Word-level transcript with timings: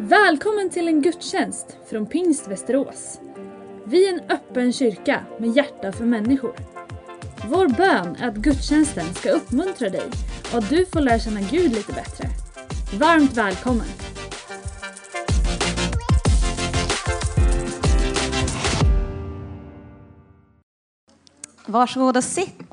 Välkommen 0.00 0.70
till 0.70 0.88
en 0.88 1.02
gudstjänst 1.02 1.76
från 1.90 2.06
Pingst 2.06 2.48
Västerås. 2.48 3.20
Vi 3.84 4.08
är 4.08 4.12
en 4.12 4.30
öppen 4.30 4.72
kyrka 4.72 5.20
med 5.38 5.56
hjärta 5.56 5.92
för 5.92 6.04
människor. 6.04 6.54
Vår 7.48 7.68
bön 7.68 8.16
är 8.16 8.28
att 8.28 8.36
gudstjänsten 8.36 9.14
ska 9.14 9.30
uppmuntra 9.30 9.88
dig 9.88 10.10
och 10.52 10.58
att 10.58 10.70
du 10.70 10.86
får 10.86 11.00
lära 11.00 11.18
känna 11.18 11.40
Gud 11.40 11.72
lite 11.72 11.92
bättre. 11.92 12.28
Varmt 12.98 13.36
välkommen! 13.36 13.86
Varsågod 21.66 22.16
och 22.16 22.24
sitt. 22.24 22.67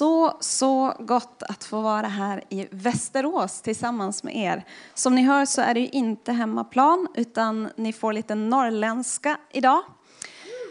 Så, 0.00 0.36
så 0.40 0.94
gott 0.98 1.42
att 1.42 1.64
få 1.64 1.80
vara 1.80 2.06
här 2.06 2.44
i 2.48 2.68
Västerås 2.70 3.62
tillsammans 3.62 4.22
med 4.22 4.36
er. 4.36 4.64
Som 4.94 5.14
ni 5.14 5.22
hör 5.22 5.44
så 5.44 5.60
är 5.60 5.74
det 5.74 5.80
ju 5.80 5.88
inte 5.88 6.32
hemmaplan 6.32 7.08
utan 7.14 7.70
ni 7.76 7.92
får 7.92 8.12
lite 8.12 8.34
norrländska 8.34 9.38
idag. 9.52 9.82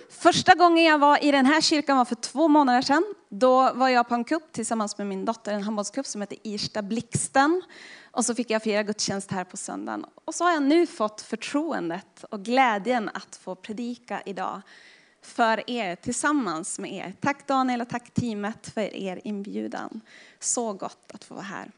Första 0.10 0.56
gången 0.56 0.84
jag 0.84 1.00
var 1.00 1.24
i 1.24 1.32
den 1.32 1.46
här 1.46 1.62
kyrkan 1.62 1.98
var 1.98 2.06
för 2.06 2.16
två 2.16 2.48
månader 2.48 2.82
sedan. 2.82 3.04
Då 3.30 3.74
var 3.74 3.90
jag 3.90 4.10
på 4.10 4.16
en 4.16 4.24
cup 4.24 4.52
tillsammans 4.52 4.98
med 4.98 5.08
min 5.08 5.26
dotter, 5.26 5.54
en 5.54 5.64
handbollscup 5.64 6.06
som 6.06 6.22
heter 6.22 6.38
Irsta 6.44 6.82
Blixten. 6.82 7.62
Och 8.12 8.26
så 8.26 8.36
fick 8.36 8.50
jag 8.50 8.64
fira 8.64 8.84
gudstjänst 8.84 9.32
här 9.32 9.44
på 9.44 9.58
söndagen. 9.58 10.06
Och 10.26 10.36
så 10.36 10.44
har 10.44 10.52
jag 10.52 10.64
nu 10.64 10.88
fått 10.88 11.22
förtroendet 11.22 12.24
och 12.30 12.46
glädjen 12.46 13.10
att 13.14 13.36
få 13.36 13.56
predika 13.56 14.22
idag 14.26 14.62
för 15.22 15.70
er, 15.70 15.96
tillsammans 15.96 16.80
med 16.80 16.94
er. 16.94 17.14
Tack 17.20 17.48
Daniel 17.48 17.82
och 17.82 17.90
tack 17.90 18.14
teamet 18.14 18.72
för 18.74 18.96
er 18.96 19.22
inbjudan. 19.24 20.02
Så 20.40 20.74
gott 20.74 21.12
att 21.14 21.24
få 21.24 21.34
vara 21.34 21.46
här. 21.46 21.72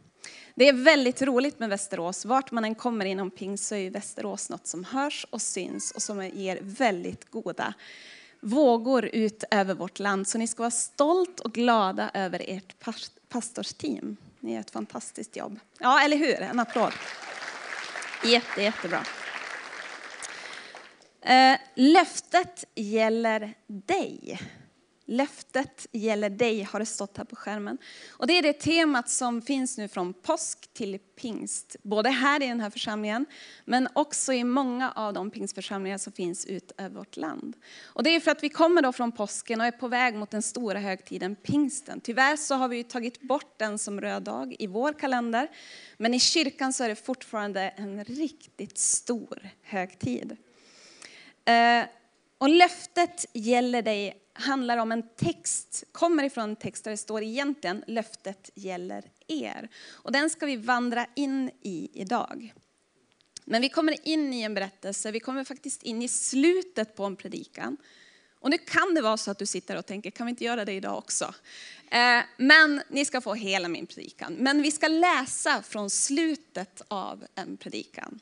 Det 0.55 0.67
är 0.67 0.73
väldigt 0.73 1.21
roligt 1.21 1.59
med 1.59 1.69
Västerås. 1.69 2.25
Vart 2.25 2.51
man 2.51 2.65
än 2.65 2.75
kommer 2.75 3.05
inom 3.05 3.31
pingst 3.31 3.67
så 3.67 3.75
är 3.75 3.89
Västerås 3.89 4.49
något 4.49 4.67
som 4.67 4.83
hörs 4.83 5.25
och 5.29 5.41
syns 5.41 5.91
och 5.91 6.01
som 6.01 6.25
ger 6.27 6.59
väldigt 6.61 7.31
goda 7.31 7.73
vågor 8.39 9.05
ut 9.05 9.43
över 9.51 9.73
vårt 9.73 9.99
land. 9.99 10.27
Så 10.27 10.37
ni 10.37 10.47
ska 10.47 10.63
vara 10.63 10.71
stolt 10.71 11.39
och 11.39 11.53
glada 11.53 12.11
över 12.13 12.41
ert 12.47 12.75
pastorsteam. 13.29 14.17
Ni 14.39 14.53
gör 14.53 14.59
ett 14.59 14.71
fantastiskt 14.71 15.35
jobb. 15.35 15.59
Ja, 15.79 16.01
eller 16.01 16.17
hur? 16.17 16.41
En 16.41 16.59
applåd. 16.59 16.93
Jätte, 18.25 18.61
jättebra. 18.61 18.99
Eh, 21.21 21.57
löftet 21.75 22.65
gäller 22.75 23.53
dig. 23.67 24.39
Löftet 25.05 25.87
gäller 25.91 26.29
dig 26.29 26.63
har 26.63 26.79
det 26.79 26.85
stått 26.85 27.17
här 27.17 27.23
på 27.23 27.35
skärmen. 27.35 27.77
Och 28.09 28.27
det 28.27 28.33
är 28.33 28.41
det 28.41 28.53
temat 28.53 29.09
som 29.09 29.41
finns 29.41 29.77
nu 29.77 29.87
från 29.87 30.13
påsk 30.13 30.73
till 30.73 30.99
pingst. 30.99 31.75
Både 31.83 32.09
här 32.09 32.43
i 32.43 32.47
den 32.47 32.59
här 32.59 32.69
församlingen 32.69 33.25
men 33.65 33.87
också 33.93 34.33
i 34.33 34.43
många 34.43 34.91
av 34.91 35.13
de 35.13 35.31
pingstförsamlingar 35.31 35.97
som 35.97 36.13
finns 36.13 36.45
ut 36.45 36.71
över 36.77 36.95
vårt 36.95 37.17
land. 37.17 37.55
Och 37.83 38.03
det 38.03 38.09
är 38.09 38.19
för 38.19 38.31
att 38.31 38.43
vi 38.43 38.49
kommer 38.49 38.81
då 38.81 38.91
från 38.91 39.11
påsken 39.11 39.61
och 39.61 39.67
är 39.67 39.71
på 39.71 39.87
väg 39.87 40.15
mot 40.15 40.31
den 40.31 40.41
stora 40.41 40.79
högtiden 40.79 41.35
pingsten. 41.35 42.01
Tyvärr 42.01 42.35
så 42.35 42.55
har 42.55 42.67
vi 42.67 42.83
tagit 42.83 43.21
bort 43.21 43.59
den 43.59 43.79
som 43.79 44.01
röd 44.01 44.23
dag 44.23 44.55
i 44.59 44.67
vår 44.67 44.93
kalender. 44.93 45.47
Men 45.97 46.13
i 46.13 46.19
kyrkan 46.19 46.73
så 46.73 46.83
är 46.83 46.89
det 46.89 46.95
fortfarande 46.95 47.61
en 47.61 48.03
riktigt 48.03 48.77
stor 48.77 49.49
högtid. 49.61 50.37
Eh, 51.45 51.83
och 52.37 52.49
löftet 52.49 53.25
gäller 53.33 53.81
dig 53.81 54.21
handlar 54.33 54.77
om 54.77 54.91
en 54.91 55.03
text, 55.15 55.83
kommer 55.91 56.23
ifrån 56.23 56.49
en 56.49 56.55
text 56.55 56.83
där 56.83 56.91
det 56.91 56.97
står 56.97 57.23
egentligen 57.23 57.83
löftet 57.87 58.49
gäller 58.55 59.11
er. 59.27 59.69
Och 59.91 60.11
den 60.11 60.29
ska 60.29 60.45
vi 60.45 60.55
vandra 60.55 61.05
in 61.15 61.51
i 61.61 61.89
idag. 61.93 62.53
Men 63.45 63.61
vi 63.61 63.69
kommer 63.69 64.07
in 64.07 64.33
i 64.33 64.41
en 64.41 64.53
berättelse, 64.53 65.11
vi 65.11 65.19
kommer 65.19 65.43
faktiskt 65.43 65.83
in 65.83 66.01
i 66.01 66.07
slutet 66.07 66.95
på 66.95 67.05
en 67.05 67.15
predikan. 67.15 67.77
Och 68.39 68.49
nu 68.49 68.57
kan 68.57 68.93
det 68.93 69.01
vara 69.01 69.17
så 69.17 69.31
att 69.31 69.39
du 69.39 69.45
sitter 69.45 69.77
och 69.77 69.85
tänker, 69.85 70.11
kan 70.11 70.25
vi 70.25 70.29
inte 70.29 70.43
göra 70.43 70.65
det 70.65 70.73
idag 70.73 70.97
också? 70.97 71.33
Eh, 71.91 72.23
men 72.37 72.81
ni 72.89 73.05
ska 73.05 73.21
få 73.21 73.33
hela 73.33 73.67
min 73.67 73.87
predikan. 73.87 74.33
Men 74.33 74.61
vi 74.61 74.71
ska 74.71 74.87
läsa 74.87 75.61
från 75.61 75.89
slutet 75.89 76.81
av 76.87 77.25
en 77.35 77.57
predikan. 77.57 78.19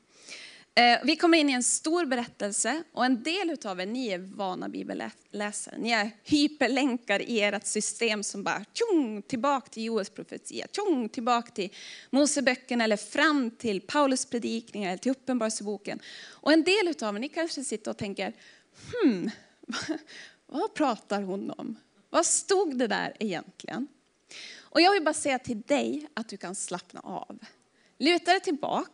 Eh, 0.79 0.99
vi 1.03 1.15
kommer 1.15 1.37
in 1.37 1.49
i 1.49 1.53
en 1.53 1.63
stor 1.63 2.05
berättelse 2.05 2.83
och 2.91 3.05
en 3.05 3.23
del 3.23 3.57
av 3.65 3.79
er, 3.79 3.85
ni 3.85 4.07
är 4.07 4.17
vana 4.17 4.69
bibelläsare. 4.69 5.77
Ni 5.77 5.91
är 5.91 6.11
hyperlänkar 6.23 7.21
i 7.21 7.41
ert 7.41 7.65
system 7.65 8.23
som 8.23 8.43
bara 8.43 8.65
tjong, 8.73 9.21
tillbaka 9.21 9.69
till 9.69 9.83
Joels 9.83 10.09
profetia, 10.09 10.67
tjong, 10.71 11.09
tillbaka 11.09 11.51
till 11.51 11.73
Moseböckerna 12.09 12.83
eller 12.83 12.97
fram 12.97 13.51
till 13.51 13.81
Paulus 13.81 14.25
predikningar 14.25 14.89
eller 14.89 14.97
till 14.97 15.11
Uppenbarelseboken. 15.11 15.99
Och 16.29 16.53
en 16.53 16.63
del 16.63 16.87
av 17.01 17.15
er, 17.15 17.19
ni 17.19 17.29
kanske 17.29 17.63
sitter 17.63 17.91
och 17.91 17.97
tänker, 17.97 18.33
hmm, 18.91 19.29
vad 20.47 20.73
pratar 20.73 21.21
hon 21.21 21.51
om? 21.51 21.75
Vad 22.09 22.25
stod 22.25 22.77
det 22.77 22.87
där 22.87 23.13
egentligen? 23.19 23.87
Och 24.59 24.81
jag 24.81 24.91
vill 24.91 25.03
bara 25.03 25.13
säga 25.13 25.39
till 25.39 25.61
dig 25.61 26.07
att 26.13 26.29
du 26.29 26.37
kan 26.37 26.55
slappna 26.55 26.99
av. 26.99 27.39
Luta 27.97 28.31
dig 28.31 28.39
tillbaka. 28.39 28.91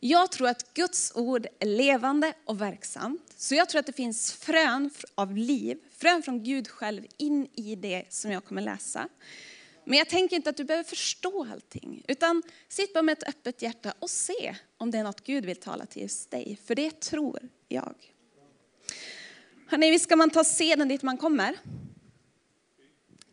Jag 0.00 0.32
tror 0.32 0.48
att 0.48 0.74
Guds 0.74 1.12
ord 1.14 1.46
är 1.58 1.66
levande 1.66 2.32
och 2.44 2.60
verksamt. 2.60 3.34
Så 3.36 3.54
jag 3.54 3.68
tror 3.68 3.78
att 3.78 3.86
det 3.86 3.92
finns 3.92 4.32
frön 4.32 4.90
av 5.14 5.36
liv, 5.36 5.78
frön 5.96 6.22
från 6.22 6.44
Gud 6.44 6.68
själv 6.68 7.06
in 7.16 7.48
i 7.54 7.76
det 7.76 8.04
som 8.08 8.30
jag 8.30 8.44
kommer 8.44 8.62
läsa. 8.62 9.08
Men 9.84 9.98
jag 9.98 10.08
tänker 10.08 10.36
inte 10.36 10.50
att 10.50 10.56
du 10.56 10.64
behöver 10.64 10.84
förstå 10.84 11.46
allting. 11.52 12.02
Utan 12.08 12.42
sitt 12.68 12.94
bara 12.94 13.02
med 13.02 13.12
ett 13.12 13.28
öppet 13.28 13.62
hjärta 13.62 13.94
och 13.98 14.10
se 14.10 14.56
om 14.76 14.90
det 14.90 14.98
är 14.98 15.04
något 15.04 15.24
Gud 15.24 15.46
vill 15.46 15.56
tala 15.56 15.86
till 15.86 16.02
just 16.02 16.30
dig. 16.30 16.58
För 16.64 16.74
det 16.74 17.00
tror 17.00 17.48
jag. 17.68 17.94
Hörrni, 19.66 19.90
visst 19.90 20.04
ska 20.04 20.16
man 20.16 20.30
ta 20.30 20.44
seden 20.44 20.88
dit 20.88 21.02
man 21.02 21.16
kommer? 21.16 21.56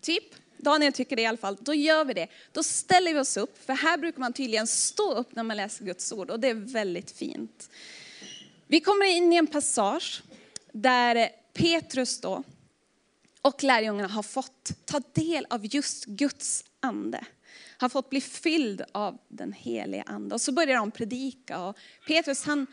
Typ. 0.02 0.41
Daniel 0.62 0.94
tycker 0.94 1.16
det 1.16 1.22
i 1.22 1.26
alla 1.26 1.38
fall, 1.38 1.58
då 1.60 1.74
gör 1.74 2.06
vi 2.06 2.14
det. 2.14 2.28
Då 2.52 2.64
ställer 2.64 3.14
vi 3.14 3.20
oss 3.20 3.38
upp, 3.38 3.66
för 3.66 3.74
här 3.74 3.98
brukar 3.98 4.20
man 4.20 4.34
tydligen 4.34 4.68
stå 4.68 5.14
upp 5.14 5.36
när 5.36 5.44
man 5.44 5.58
läser 5.58 5.86
Guds 5.86 6.12
ord 6.12 6.30
och 6.30 6.40
det 6.40 6.48
är 6.48 6.54
väldigt 6.54 7.12
fint. 7.12 7.70
Vi 8.68 8.82
kommer 8.82 9.06
in 9.06 9.34
i 9.34 9.36
en 9.36 9.48
passage 9.48 10.24
där 10.72 11.30
Petrus 11.54 12.22
då 12.22 12.44
och 13.42 13.64
lärjungarna 13.64 14.08
har 14.08 14.24
fått 14.24 14.72
ta 14.86 15.02
del 15.14 15.48
av 15.50 15.76
just 15.76 16.06
Guds 16.06 16.64
ande. 16.80 17.26
Har 17.78 17.90
fått 17.90 18.10
bli 18.10 18.22
fylld 18.22 18.82
av 18.92 19.18
den 19.28 19.54
helige 19.54 20.04
ande. 20.04 20.36
Och 20.36 20.42
så 20.42 20.52
börjar 20.52 20.76
de 20.76 20.92
predika 20.92 21.60
och 21.60 21.78
Petrus 22.08 22.44
han 22.44 22.68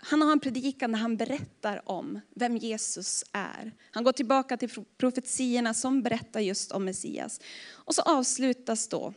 han 0.00 0.22
har 0.22 0.32
en 0.32 0.40
predikan 0.40 0.92
där 0.92 0.98
han 0.98 1.16
berättar 1.16 1.88
om 1.88 2.20
vem 2.34 2.56
Jesus 2.56 3.24
är. 3.32 3.72
Han 3.90 4.04
går 4.04 4.12
tillbaka 4.12 4.56
till 4.56 4.70
profetierna 4.98 5.74
som 5.74 6.02
berättar 6.02 6.40
just 6.40 6.72
om 6.72 6.84
Messias. 6.84 7.40
Och 7.70 7.94
så 7.94 8.02
avslutas 8.02 8.88
då 8.88 9.14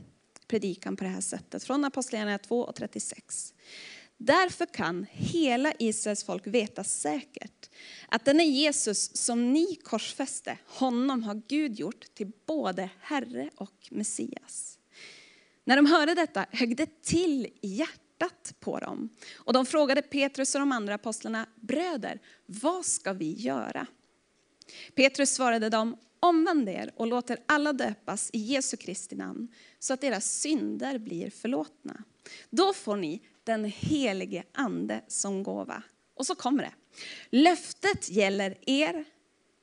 predikan 0.47 0.96
på 0.96 1.03
det 1.03 1.09
här 1.09 1.22
sättet 1.22 1.64
från 1.64 1.86
Apostlagärningarna 1.86 2.38
2 2.38 2.64
och 2.64 2.75
36. 2.75 3.53
Därför 4.18 4.66
kan 4.66 5.06
hela 5.12 5.74
Israels 5.80 6.24
folk 6.24 6.47
veta 6.47 6.84
säkert 6.84 7.70
att 8.08 8.25
denne 8.25 8.44
Jesus 8.44 9.18
som 9.18 9.53
ni 9.53 9.75
korsfäste, 9.75 10.58
honom 10.66 11.24
har 11.24 11.41
Gud 11.47 11.80
gjort 11.80 12.06
till 12.14 12.31
både 12.47 12.90
Herre 13.00 13.50
och 13.56 13.88
Messias. 13.91 14.78
När 15.64 15.75
de 15.75 15.86
hörde 15.86 16.16
detta 16.16 16.46
högg 16.52 16.78
det 16.78 17.02
till 17.03 17.46
i 17.62 17.68
hjärtat 17.68 18.01
hjärtat 18.22 18.54
på 18.59 18.80
dem. 18.80 19.09
Och 19.36 19.54
de 19.54 19.66
frågade 19.66 20.02
Petrus 20.02 20.56
och 20.56 20.62
de 20.62 20.72
andra 20.72 20.94
apostlarna, 20.94 21.46
bröder, 21.56 22.20
vad 22.46 22.86
ska 22.86 23.14
vi 23.14 23.34
göra? 23.34 23.88
Petrus 24.96 25.34
svarade 25.34 25.70
dem, 25.70 25.98
omvänd 26.20 26.70
er 26.70 26.92
och 26.96 27.08
låt 27.08 27.30
er 27.30 27.40
alla 27.46 27.74
döpas 27.74 28.30
i 28.34 28.40
Jesu 28.40 28.78
Kristi 28.78 29.16
namn, 29.16 29.48
så 29.80 29.94
att 29.94 30.04
era 30.04 30.22
synder 30.22 30.97
blir 30.97 31.29
förlåtna. 31.29 32.03
Då 32.50 32.73
får 32.73 32.96
ni 32.96 33.22
den 33.44 33.66
helige 33.66 34.44
ande 34.53 35.02
som 35.08 35.44
gåva. 35.44 35.84
Och 36.16 36.26
så 36.26 36.35
kommer 36.35 36.64
det. 36.64 36.73
Löftet 37.29 38.09
gäller 38.09 38.58
er, 38.70 39.06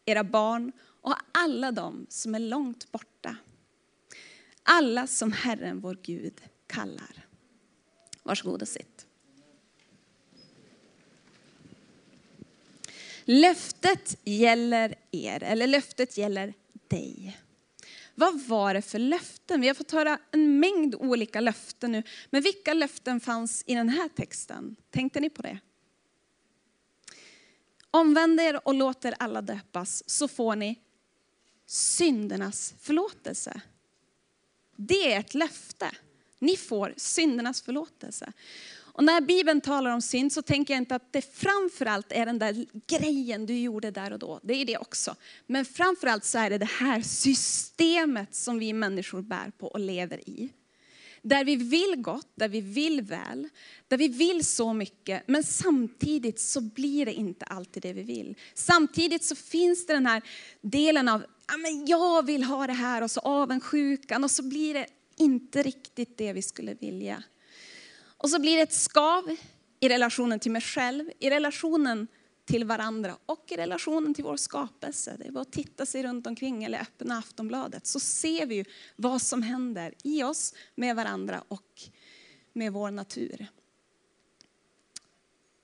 era 0.05 0.25
barn 0.25 0.73
och 1.03 1.15
alla 1.33 1.73
de 1.73 2.07
som 2.09 2.35
är 2.35 2.39
långt 2.39 2.93
borta. 2.93 3.37
Alla 4.63 5.07
som 5.07 5.33
Herren 5.33 5.81
vår 5.81 5.99
Gud 6.03 6.41
kallar. 6.67 7.28
Varsågod 8.29 8.63
och 8.63 8.69
sitt. 8.69 9.07
Löftet 13.25 14.17
gäller 14.25 14.95
er, 15.11 15.43
eller 15.43 15.67
löftet 15.67 16.17
gäller 16.17 16.55
dig. 16.89 17.41
Vad 18.15 18.41
var 18.41 18.75
det 18.75 18.83
för 18.83 18.99
löften? 18.99 19.61
Vi 19.61 19.67
har 19.69 19.75
fått 19.75 19.91
höra 19.91 20.19
en 20.31 20.61
mängd 20.61 20.95
olika 20.95 21.41
löften 21.41 21.93
nu. 21.93 22.03
Men 22.31 22.43
vilka 22.43 22.75
löften 22.75 23.21
fanns 23.21 23.65
i 23.67 23.75
den 23.75 23.89
här 23.89 24.09
texten? 24.09 24.77
Tänkte 24.91 25.21
ni 25.21 25.31
på 25.31 25.43
det? 25.43 25.59
Omvänd 27.91 28.41
er 28.41 28.69
och 28.69 28.75
låt 28.75 29.05
er 29.05 29.15
alla 29.19 29.43
döpas 29.43 30.03
så 30.07 30.29
får 30.29 30.57
ni 30.57 30.81
syndernas 31.67 32.75
förlåtelse. 32.81 33.61
Det 34.77 35.13
är 35.13 35.21
ett 35.21 35.35
löfte. 35.35 35.91
Ni 36.39 36.57
får 36.57 36.95
syndernas 36.97 37.63
förlåtelse. 37.63 38.33
Och 38.99 39.05
när 39.05 39.21
Bibeln 39.21 39.61
talar 39.61 39.91
om 39.91 40.03
synd 40.03 40.33
så 40.33 40.43
tänker 40.43 40.75
jag 40.75 40.81
inte 40.81 40.95
att 40.95 41.13
det 41.13 41.35
framförallt 41.35 42.13
är 42.13 42.27
den 42.27 42.39
där 42.39 42.67
grejen 42.87 43.47
du 43.47 43.59
gjorde 43.59 43.91
där 43.91 44.13
och 44.13 44.19
då. 44.19 44.41
Det 44.43 44.55
är 44.55 44.65
det 44.65 44.79
också. 44.79 45.15
Men 45.47 45.65
framförallt 45.65 46.25
så 46.25 46.39
är 46.39 46.51
det 46.51 46.59
det 46.59 46.71
här 46.71 47.01
systemet 47.01 48.35
som 48.35 48.59
vi 48.59 48.73
människor 48.73 49.23
bär 49.23 49.53
på 49.59 49.67
och 49.67 49.81
lever 49.81 50.29
i. 50.29 50.49
Där 51.23 51.45
vi 51.45 51.57
vill 51.57 51.95
gott, 51.97 52.33
där 52.35 52.49
vi 52.49 52.61
vill 52.61 53.01
väl, 53.01 53.49
där 53.89 53.97
vi 53.97 54.09
vill 54.09 54.47
så 54.47 54.73
mycket, 54.73 55.23
men 55.27 55.45
samtidigt 55.45 56.41
så 56.41 56.61
blir 56.61 57.07
det 57.07 57.13
inte 57.13 57.45
alltid 57.45 57.83
det 57.83 57.93
vi 57.93 58.03
vill. 58.03 58.37
Samtidigt 58.55 59.25
så 59.25 59.37
finns 59.37 59.87
det 59.87 59.93
den 59.93 60.07
här 60.07 60.23
delen 60.61 61.09
av, 61.09 61.25
ja 61.49 61.57
men 61.57 61.87
jag 61.87 62.27
vill 62.27 62.43
ha 62.43 62.67
det 62.67 62.73
här, 62.73 63.03
och 63.03 63.11
så 63.11 63.21
avundsjukan, 63.21 64.25
och 64.25 64.31
så 64.31 64.43
blir 64.43 64.75
det 64.75 64.87
inte 65.19 65.63
riktigt 65.63 66.19
det 66.19 66.33
vi 66.33 66.43
skulle 66.43 66.75
vilja. 66.75 67.23
Och 68.01 68.31
så 68.31 68.41
blir 68.41 68.57
det 68.57 68.63
ett 68.63 68.73
skav 68.73 69.37
i 69.81 69.89
relationen 69.89 70.41
till 70.41 70.51
mig 70.51 70.63
själv, 70.63 71.11
i 71.19 71.31
relationen 71.31 72.07
till 72.45 72.65
varandra 72.65 73.19
och 73.27 73.45
i 73.49 73.57
relationen 73.57 74.15
till 74.15 74.25
vår 74.25 74.37
skapelse. 74.37 75.17
Det 75.19 75.27
är 75.27 75.33
bara 75.33 75.41
att 75.41 75.53
titta 75.53 75.87
sig 75.87 76.03
runt 76.03 76.27
omkring 76.27 76.65
eller 76.65 76.81
öppna 76.81 77.19
Aftonbladet 77.19 77.87
så 77.87 78.01
ser 78.01 78.47
vi 78.47 78.55
ju 78.55 78.65
vad 78.97 79.23
som 79.23 79.43
händer 79.43 79.95
i 80.03 80.23
oss, 80.23 80.55
med 80.75 80.97
varandra 80.97 81.45
och 81.49 81.83
med 82.53 82.73
vår 82.73 82.91
natur. 82.91 83.47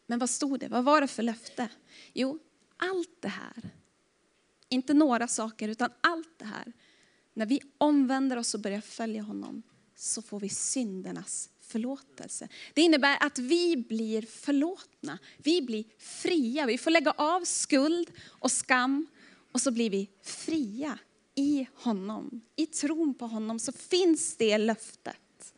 Men 0.06 0.18
vad 0.18 0.30
stod 0.30 0.60
det? 0.60 0.68
Vad 0.68 0.84
var 0.84 1.00
det 1.00 1.06
för 1.06 1.22
löfte? 1.22 1.68
Jo, 2.12 2.38
allt 2.76 3.16
det 3.20 3.28
här, 3.28 3.70
inte 4.68 4.94
några 4.94 5.28
saker 5.28 5.68
utan 5.68 5.90
allt 6.00 6.38
det 6.38 6.44
här, 6.44 6.72
när 7.34 7.46
vi 7.46 7.60
omvänder 7.78 8.36
oss 8.36 8.54
och 8.54 8.60
börjar 8.60 8.80
följa 8.80 9.22
honom 9.22 9.62
så 9.96 10.22
får 10.22 10.40
vi 10.40 10.48
syndernas 10.48 11.50
förlåtelse. 11.60 12.48
Det 12.74 12.82
innebär 12.82 13.16
att 13.20 13.38
vi 13.38 13.76
blir 13.76 14.22
förlåtna. 14.22 15.18
Vi 15.36 15.62
blir 15.62 15.84
fria. 15.98 16.66
Vi 16.66 16.78
får 16.78 16.90
lägga 16.90 17.10
av 17.10 17.44
skuld 17.44 18.10
och 18.28 18.50
skam 18.50 19.06
och 19.52 19.60
så 19.60 19.70
blir 19.70 19.90
vi 19.90 20.10
fria 20.22 20.98
i 21.34 21.66
honom. 21.74 22.40
I 22.56 22.66
tron 22.66 23.14
på 23.14 23.26
honom 23.26 23.58
så 23.58 23.72
finns 23.72 24.36
det 24.36 24.58
löftet. 24.58 25.54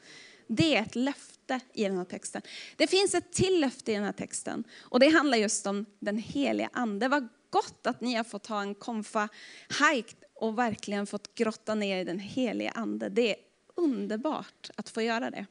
Det 0.46 0.76
är 0.76 0.82
ett 0.82 0.94
löfte 0.94 1.60
i 1.74 1.84
den 1.84 1.96
här 1.96 2.04
texten. 2.04 2.42
Det 2.76 2.86
finns 2.86 3.14
ett 3.14 3.32
till 3.32 3.60
löfte 3.60 3.92
i 3.92 3.94
den 3.94 4.04
här 4.04 4.12
texten 4.12 4.64
och 4.80 5.00
det 5.00 5.08
handlar 5.08 5.38
just 5.38 5.66
om 5.66 5.86
den 5.98 6.18
heliga 6.18 6.70
ande. 6.72 7.08
Vad 7.08 7.28
gott 7.50 7.86
att 7.86 8.00
ni 8.00 8.14
har 8.14 8.24
fått 8.24 8.46
ha 8.46 8.62
en 8.62 8.74
konfa 8.74 9.28
hike 9.68 10.25
och 10.36 10.58
verkligen 10.58 11.06
fått 11.06 11.34
grotta 11.34 11.74
ner 11.74 12.00
i 12.00 12.04
den 12.04 12.18
heliga 12.18 12.70
ande. 12.70 13.08
Det 13.08 13.30
är 13.30 13.36
underbart 13.74 14.70
att 14.76 14.88
få 14.88 15.02
göra 15.02 15.30
det. 15.30 15.46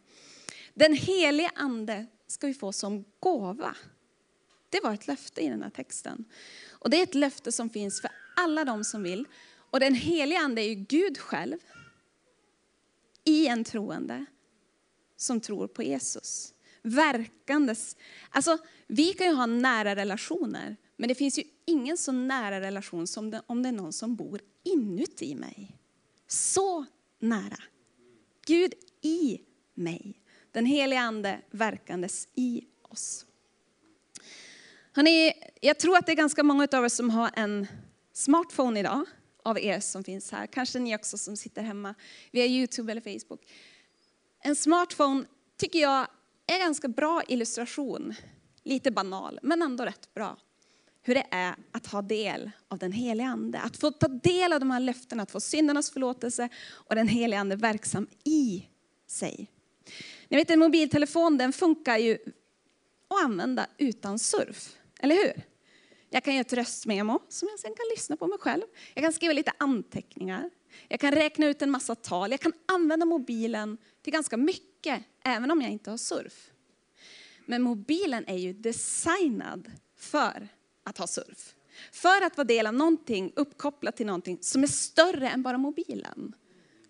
Den 0.73 0.93
helige 0.93 1.51
ande 1.55 2.05
ska 2.27 2.47
vi 2.47 2.53
få 2.53 2.71
som 2.71 3.05
gåva. 3.19 3.75
Det 4.69 4.79
var 4.83 4.93
ett 4.93 5.07
löfte 5.07 5.41
i 5.41 5.49
den 5.49 5.63
här 5.63 5.69
texten. 5.69 6.25
Och 6.71 6.89
det 6.89 6.99
är 6.99 7.03
ett 7.03 7.15
löfte 7.15 7.51
som 7.51 7.69
finns 7.69 8.01
för 8.01 8.11
alla 8.35 8.65
de 8.65 8.83
som 8.83 9.03
vill. 9.03 9.25
Och 9.71 9.79
den 9.79 9.93
helige 9.93 10.39
ande 10.39 10.61
är 10.61 10.69
ju 10.69 10.75
Gud 10.75 11.17
själv 11.17 11.57
i 13.23 13.47
en 13.47 13.63
troende 13.63 14.25
som 15.17 15.41
tror 15.41 15.67
på 15.67 15.83
Jesus. 15.83 16.53
Verkandes. 16.81 17.97
Alltså, 18.29 18.57
vi 18.87 19.13
kan 19.13 19.27
ju 19.27 19.33
ha 19.33 19.45
nära 19.45 19.95
relationer, 19.95 20.77
men 20.97 21.09
det 21.09 21.15
finns 21.15 21.39
ju 21.39 21.43
ingen 21.65 21.97
så 21.97 22.11
nära 22.11 22.61
relation 22.61 23.07
som 23.07 23.31
det, 23.31 23.41
om 23.47 23.63
det 23.63 23.69
är 23.69 23.73
någon 23.73 23.93
som 23.93 24.15
bor 24.15 24.41
inuti 24.63 25.35
mig. 25.35 25.77
Så 26.27 26.85
nära. 27.19 27.57
Gud 28.45 28.73
i 29.01 29.41
mig. 29.73 30.21
Den 30.51 30.65
heliga 30.65 30.99
ande 30.99 31.41
verkandes 31.51 32.27
i 32.35 32.63
oss. 32.81 33.25
Hörrni, 34.93 35.33
jag 35.61 35.79
tror 35.79 35.97
att 35.97 36.05
det 36.05 36.11
är 36.11 36.15
ganska 36.15 36.43
många 36.43 36.67
av 36.73 36.85
er 36.85 36.89
som 36.89 37.09
har 37.09 37.31
en 37.33 37.67
smartphone 38.13 38.79
idag, 38.79 39.05
av 39.43 39.59
er 39.59 39.79
som 39.79 40.03
finns 40.03 40.31
här. 40.31 40.47
Kanske 40.47 40.79
ni 40.79 40.95
också 40.95 41.17
som 41.17 41.37
sitter 41.37 41.61
hemma 41.61 41.95
via 42.31 42.45
Youtube 42.45 42.91
eller 42.91 43.01
Facebook. 43.01 43.41
En 44.43 44.55
smartphone 44.55 45.25
tycker 45.57 45.79
jag 45.79 46.07
är 46.47 46.53
en 46.53 46.59
ganska 46.59 46.87
bra 46.87 47.23
illustration, 47.27 48.13
lite 48.63 48.91
banal, 48.91 49.39
men 49.43 49.61
ändå 49.61 49.85
rätt 49.85 50.13
bra. 50.13 50.37
Hur 51.07 51.15
det 51.15 51.27
är 51.31 51.55
att 51.71 51.87
ha 51.87 52.01
del 52.01 52.51
av 52.67 52.77
den 52.77 52.91
heliga 52.91 53.27
ande, 53.27 53.59
att 53.59 53.77
få 53.77 53.91
ta 53.91 54.07
del 54.07 54.53
av 54.53 54.59
de 54.59 54.71
här 54.71 54.79
löftena, 54.79 55.23
att 55.23 55.31
få 55.31 55.39
syndernas 55.39 55.91
förlåtelse 55.91 56.49
och 56.69 56.95
den 56.95 57.07
heliga 57.07 57.39
ande 57.39 57.55
verksam 57.55 58.07
i 58.23 58.67
sig. 59.07 59.51
Ni 60.29 60.37
vet 60.37 60.49
en 60.49 60.59
mobiltelefon 60.59 61.37
den 61.37 61.53
funkar 61.53 61.97
ju 61.97 62.17
att 63.07 63.23
använda 63.23 63.67
utan 63.77 64.19
surf, 64.19 64.77
eller 64.99 65.15
hur? 65.15 65.43
Jag 66.09 66.23
kan 66.23 66.33
göra 66.33 66.41
ett 66.41 66.53
röstmemo 66.53 67.19
som 67.29 67.47
jag 67.51 67.59
sen 67.59 67.75
kan 67.75 67.85
lyssna 67.95 68.17
på 68.17 68.27
mig 68.27 68.39
själv. 68.39 68.63
Jag 68.93 69.03
kan 69.03 69.13
skriva 69.13 69.33
lite 69.33 69.51
anteckningar. 69.57 70.49
Jag 70.87 70.99
kan 70.99 71.11
räkna 71.11 71.47
ut 71.47 71.61
en 71.61 71.71
massa 71.71 71.95
tal. 71.95 72.31
Jag 72.31 72.39
kan 72.39 72.53
använda 72.65 73.05
mobilen 73.05 73.77
till 74.01 74.13
ganska 74.13 74.37
mycket, 74.37 75.03
även 75.23 75.51
om 75.51 75.61
jag 75.61 75.71
inte 75.71 75.89
har 75.89 75.97
surf. 75.97 76.51
Men 77.45 77.61
mobilen 77.61 78.25
är 78.27 78.37
ju 78.37 78.53
designad 78.53 79.71
för 79.97 80.47
att 80.85 80.97
ha 80.97 81.07
surf. 81.07 81.55
För 81.91 82.21
att 82.25 82.37
vara 82.37 82.45
del 82.45 82.67
av 82.67 82.73
någonting, 82.73 83.31
uppkopplat 83.35 83.97
till 83.97 84.05
någonting 84.05 84.37
som 84.41 84.63
är 84.63 84.67
större 84.67 85.29
än 85.29 85.43
bara 85.43 85.57
mobilen. 85.57 86.35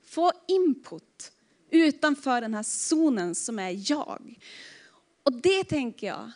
Få 0.03 0.31
input 0.47 1.31
utanför 1.69 2.41
den 2.41 2.53
här 2.53 2.63
zonen 2.63 3.35
som 3.35 3.59
är 3.59 3.91
jag. 3.91 4.39
Och 5.23 5.33
det 5.33 5.63
tänker 5.63 6.07
jag 6.07 6.31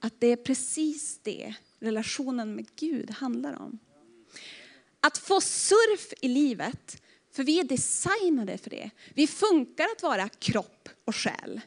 att 0.00 0.20
det 0.20 0.26
är 0.26 0.36
precis 0.36 1.20
det 1.22 1.54
relationen 1.78 2.54
med 2.54 2.66
Gud 2.76 3.10
handlar 3.10 3.62
om. 3.62 3.78
Att 5.00 5.18
få 5.18 5.40
surf 5.40 6.12
i 6.20 6.28
livet, 6.28 7.02
för 7.32 7.44
vi 7.44 7.60
är 7.60 7.64
designade 7.64 8.58
för 8.58 8.70
det. 8.70 8.90
Vi 9.14 9.26
funkar 9.26 9.84
att 9.84 10.02
vara 10.02 10.28
kropp 10.28 10.88
och 11.04 11.16
själ. 11.16 11.60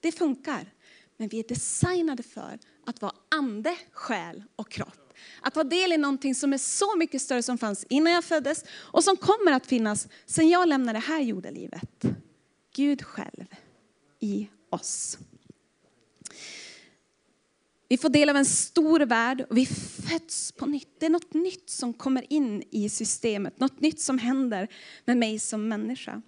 Det 0.00 0.12
funkar. 0.12 0.72
Men 1.16 1.28
vi 1.28 1.38
är 1.38 1.48
designade 1.48 2.22
för 2.22 2.58
att 2.88 3.02
vara 3.02 3.12
ande, 3.28 3.76
själ 3.92 4.44
och 4.56 4.70
kropp. 4.70 5.12
Att 5.40 5.54
ta 5.54 5.64
del 5.64 5.92
i 5.92 5.96
någonting 5.96 6.34
som 6.34 6.52
är 6.52 6.58
så 6.58 6.96
mycket 6.96 7.22
större 7.22 7.42
som 7.42 7.58
fanns 7.58 7.84
innan 7.88 8.12
jag 8.12 8.24
föddes 8.24 8.64
och 8.70 9.04
som 9.04 9.16
kommer 9.16 9.52
att 9.52 9.66
finnas 9.66 10.08
sen 10.26 10.48
jag 10.48 10.68
lämnade 10.68 10.98
det 10.98 11.04
här 11.04 11.20
jordelivet. 11.20 12.04
Gud 12.74 13.02
själv 13.02 13.46
i 14.20 14.48
oss. 14.70 15.18
Vi 17.88 17.98
får 17.98 18.08
del 18.08 18.28
av 18.28 18.36
en 18.36 18.44
stor 18.44 19.00
värld 19.00 19.46
och 19.50 19.56
vi 19.56 19.66
föds 19.66 20.52
på 20.52 20.66
nytt. 20.66 20.88
Det 21.00 21.06
är 21.06 21.10
något 21.10 21.34
nytt 21.34 21.70
som 21.70 21.94
kommer 21.94 22.32
in 22.32 22.62
i 22.70 22.88
systemet, 22.88 23.60
något 23.60 23.80
nytt 23.80 24.00
som 24.00 24.18
händer 24.18 24.68
med 25.04 25.16
mig 25.16 25.38
som 25.38 25.68
människa. 25.68 26.22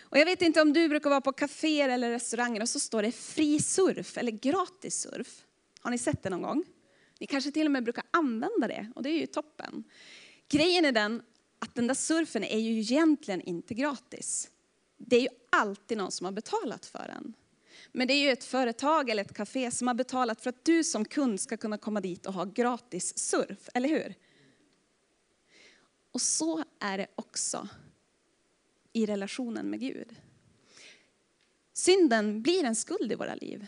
Och 0.00 0.18
jag 0.18 0.24
vet 0.24 0.42
inte 0.42 0.62
om 0.62 0.72
du 0.72 0.88
brukar 0.88 1.10
vara 1.10 1.20
på 1.20 1.32
kaféer 1.32 1.88
eller 1.88 2.10
restauranger 2.10 2.62
och 2.62 2.68
så 2.68 2.80
står 2.80 3.02
det 3.02 3.12
fri 3.12 3.58
surf 3.58 4.18
eller 4.18 4.32
gratis 4.32 4.94
surf. 5.00 5.44
Har 5.84 5.90
ni 5.90 5.98
sett 5.98 6.22
det 6.22 6.30
någon 6.30 6.42
gång? 6.42 6.64
Ni 7.20 7.26
kanske 7.26 7.50
till 7.50 7.66
och 7.66 7.72
med 7.72 7.84
brukar 7.84 8.04
använda 8.10 8.68
det 8.68 8.92
och 8.94 9.02
det 9.02 9.10
är 9.10 9.20
ju 9.20 9.26
toppen. 9.26 9.84
Grejen 10.48 10.84
är 10.84 10.92
den 10.92 11.22
att 11.58 11.74
den 11.74 11.86
där 11.86 11.94
surfen 11.94 12.44
är 12.44 12.58
ju 12.58 12.78
egentligen 12.78 13.40
inte 13.40 13.74
gratis 13.74 14.50
det 15.06 15.16
är 15.16 15.20
ju 15.20 15.28
alltid 15.50 15.98
någon 15.98 16.12
som 16.12 16.24
har 16.24 16.32
betalat 16.32 16.86
för 16.86 17.06
den. 17.06 17.34
Men 17.92 18.08
det 18.08 18.14
är 18.14 18.22
ju 18.22 18.30
ett 18.30 18.44
företag 18.44 19.10
eller 19.10 19.24
ett 19.24 19.34
café 19.34 19.70
som 19.70 19.86
har 19.86 19.94
betalat 19.94 20.40
för 20.40 20.50
att 20.50 20.64
du 20.64 20.84
som 20.84 21.04
kund 21.04 21.40
ska 21.40 21.56
kunna 21.56 21.78
komma 21.78 22.00
dit 22.00 22.26
och 22.26 22.32
ha 22.32 22.44
gratis 22.44 23.18
surf, 23.18 23.68
eller 23.74 23.88
hur? 23.88 24.14
Och 26.10 26.20
så 26.20 26.64
är 26.80 26.98
det 26.98 27.06
också 27.14 27.68
i 28.92 29.06
relationen 29.06 29.70
med 29.70 29.80
Gud. 29.80 30.16
Synden 31.72 32.42
blir 32.42 32.64
en 32.64 32.76
skuld 32.76 33.12
i 33.12 33.14
våra 33.14 33.34
liv. 33.34 33.66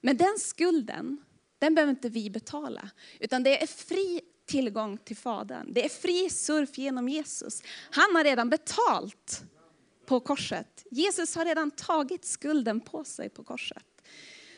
Men 0.00 0.16
den 0.16 0.38
skulden, 0.38 1.24
den 1.60 1.74
behöver 1.74 1.90
inte 1.90 2.08
vi 2.08 2.30
betala. 2.30 2.90
Utan 3.20 3.42
det 3.42 3.62
är 3.62 3.66
fri 3.66 4.20
tillgång 4.46 4.98
till 4.98 5.16
Fadern. 5.16 5.72
Det 5.72 5.84
är 5.84 5.88
fri 5.88 6.30
surf 6.30 6.78
genom 6.78 7.08
Jesus. 7.08 7.62
Han 7.90 8.16
har 8.16 8.24
redan 8.24 8.50
betalt 8.50 9.42
på 10.06 10.20
korset. 10.20 10.84
Jesus 10.90 11.34
har 11.36 11.44
redan 11.44 11.70
tagit 11.70 12.24
skulden 12.24 12.80
på 12.80 13.04
sig 13.04 13.28
på 13.28 13.44
korset. 13.44 13.84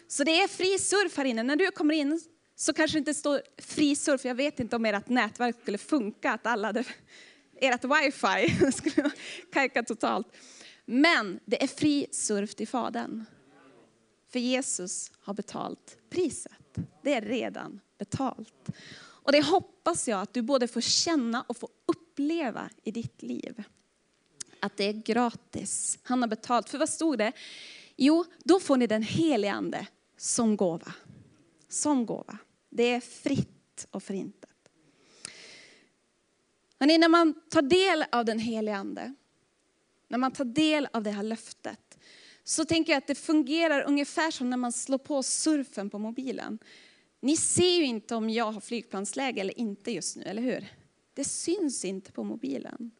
Så 0.08 0.24
det 0.24 0.40
är 0.40 0.48
fri 0.48 0.78
surf 0.78 1.16
här 1.16 1.24
inne. 1.24 1.42
När 1.42 1.56
du 1.56 1.70
kommer 1.70 1.94
in 1.94 2.20
så 2.56 2.72
kanske 2.72 2.96
det 2.96 2.98
inte 2.98 3.14
står 3.14 3.42
fri 3.58 3.96
surf. 3.96 4.24
Jag 4.24 4.34
vet 4.34 4.60
inte 4.60 4.76
om 4.76 4.84
ert 4.84 5.08
nätverk 5.08 5.56
skulle 5.62 5.78
funka, 5.78 6.32
att 6.32 6.46
alla 6.46 6.68
hade, 6.68 6.84
ert 7.60 7.84
wifi 7.84 8.72
skulle 8.72 9.10
kajka 9.52 9.82
totalt. 9.82 10.26
Men 10.84 11.40
det 11.44 11.62
är 11.62 11.66
fri 11.66 12.06
surf 12.10 12.54
till 12.54 12.68
Fadern. 12.68 13.24
För 14.32 14.38
Jesus 14.38 15.10
har 15.20 15.34
betalt 15.34 15.98
priset. 16.10 16.61
Det 17.02 17.14
är 17.14 17.22
redan 17.22 17.80
betalt. 17.98 18.68
Och 18.94 19.32
det 19.32 19.42
hoppas 19.42 20.08
jag 20.08 20.20
att 20.20 20.34
du 20.34 20.42
både 20.42 20.68
får 20.68 20.80
känna 20.80 21.42
och 21.42 21.56
få 21.56 21.68
uppleva 21.86 22.70
i 22.84 22.90
ditt 22.90 23.22
liv. 23.22 23.62
att 24.60 24.76
det 24.76 24.84
är 24.84 24.92
gratis. 24.92 25.98
Han 26.02 26.22
har 26.22 26.28
betalt. 26.28 26.68
För 26.68 26.78
vad 26.78 26.88
stod 26.88 27.18
det? 27.18 27.32
Jo, 27.96 28.24
då 28.44 28.60
får 28.60 28.76
ni 28.76 28.86
den 28.86 29.02
helige 29.02 29.52
ande 29.52 29.86
som 30.16 30.56
gåva. 30.56 30.92
Som 31.68 32.06
gåva. 32.06 32.38
Det 32.70 32.82
är 32.82 33.00
fritt 33.00 33.86
och 33.90 34.02
förintet. 34.02 34.50
Men 36.78 37.00
när 37.00 37.08
man 37.08 37.34
tar 37.50 37.62
del 37.62 38.04
av 38.12 38.24
den 38.24 38.38
helige 38.38 38.76
ande, 38.76 39.14
när 40.08 40.18
man 40.18 40.32
tar 40.32 40.44
del 40.44 40.88
av 40.92 41.02
det 41.02 41.10
här 41.10 41.22
löftet, 41.22 41.98
så 42.44 42.64
tänker 42.64 42.92
jag 42.92 42.98
att 42.98 43.06
det 43.06 43.14
fungerar 43.14 43.82
ungefär 43.82 44.30
som 44.30 44.50
när 44.50 44.56
man 44.56 44.72
slår 44.72 44.98
på 44.98 45.22
surfen 45.22 45.90
på 45.90 45.98
mobilen. 45.98 46.58
Ni 47.20 47.36
ser 47.36 47.76
ju 47.76 47.84
inte 47.84 48.14
om 48.14 48.30
jag 48.30 48.52
har 48.52 48.60
flygplansläge 48.60 49.40
eller 49.40 49.58
inte 49.58 49.90
just 49.90 50.16
nu, 50.16 50.22
eller 50.22 50.42
hur? 50.42 50.66
Det 51.14 51.24
syns 51.24 51.84
inte 51.84 52.12
på 52.12 52.24
mobilen. 52.24 52.90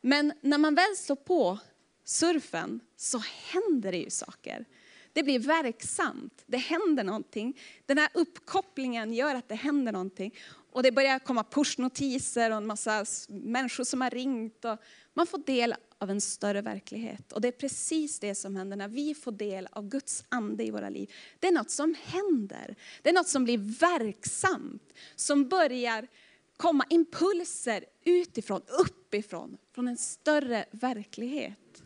Men 0.00 0.32
när 0.40 0.58
man 0.58 0.74
väl 0.74 0.96
slår 0.96 1.16
på 1.16 1.58
surfen 2.04 2.80
så 2.96 3.22
händer 3.52 3.92
det 3.92 3.98
ju 3.98 4.10
saker. 4.10 4.64
Det 5.12 5.22
blir 5.22 5.38
verksamt, 5.38 6.42
det 6.46 6.56
händer 6.56 7.04
någonting. 7.04 7.60
Den 7.86 7.98
här 7.98 8.08
uppkopplingen 8.14 9.12
gör 9.12 9.34
att 9.34 9.48
det 9.48 9.54
händer 9.54 9.92
någonting. 9.92 10.34
Och 10.72 10.82
det 10.82 10.92
börjar 10.92 11.18
komma 11.18 11.44
pushnotiser 11.44 12.50
och 12.50 12.56
en 12.56 12.66
massa 12.66 13.04
människor 13.28 13.84
som 13.84 14.00
har 14.00 14.10
ringt. 14.10 14.64
Och 14.64 14.78
man 15.14 15.26
får 15.26 15.38
del 15.38 15.74
av 15.98 16.10
en 16.10 16.20
större 16.20 16.60
verklighet. 16.60 17.32
Och 17.32 17.40
det 17.40 17.48
är 17.48 17.52
precis 17.52 18.20
det 18.20 18.34
som 18.34 18.56
händer 18.56 18.76
när 18.76 18.88
vi 18.88 19.14
får 19.14 19.32
del 19.32 19.68
av 19.72 19.88
Guds 19.88 20.24
ande 20.28 20.64
i 20.64 20.70
våra 20.70 20.88
liv. 20.88 21.12
Det 21.38 21.46
är 21.46 21.52
något 21.52 21.70
som 21.70 21.94
händer. 22.04 22.76
Det 23.02 23.08
är 23.08 23.14
något 23.14 23.28
som 23.28 23.44
blir 23.44 23.58
verksamt. 23.80 24.82
Som 25.16 25.48
börjar 25.48 26.08
komma 26.56 26.84
impulser 26.90 27.84
utifrån, 28.04 28.62
uppifrån, 28.80 29.56
från 29.74 29.88
en 29.88 29.96
större 29.96 30.64
verklighet. 30.70 31.82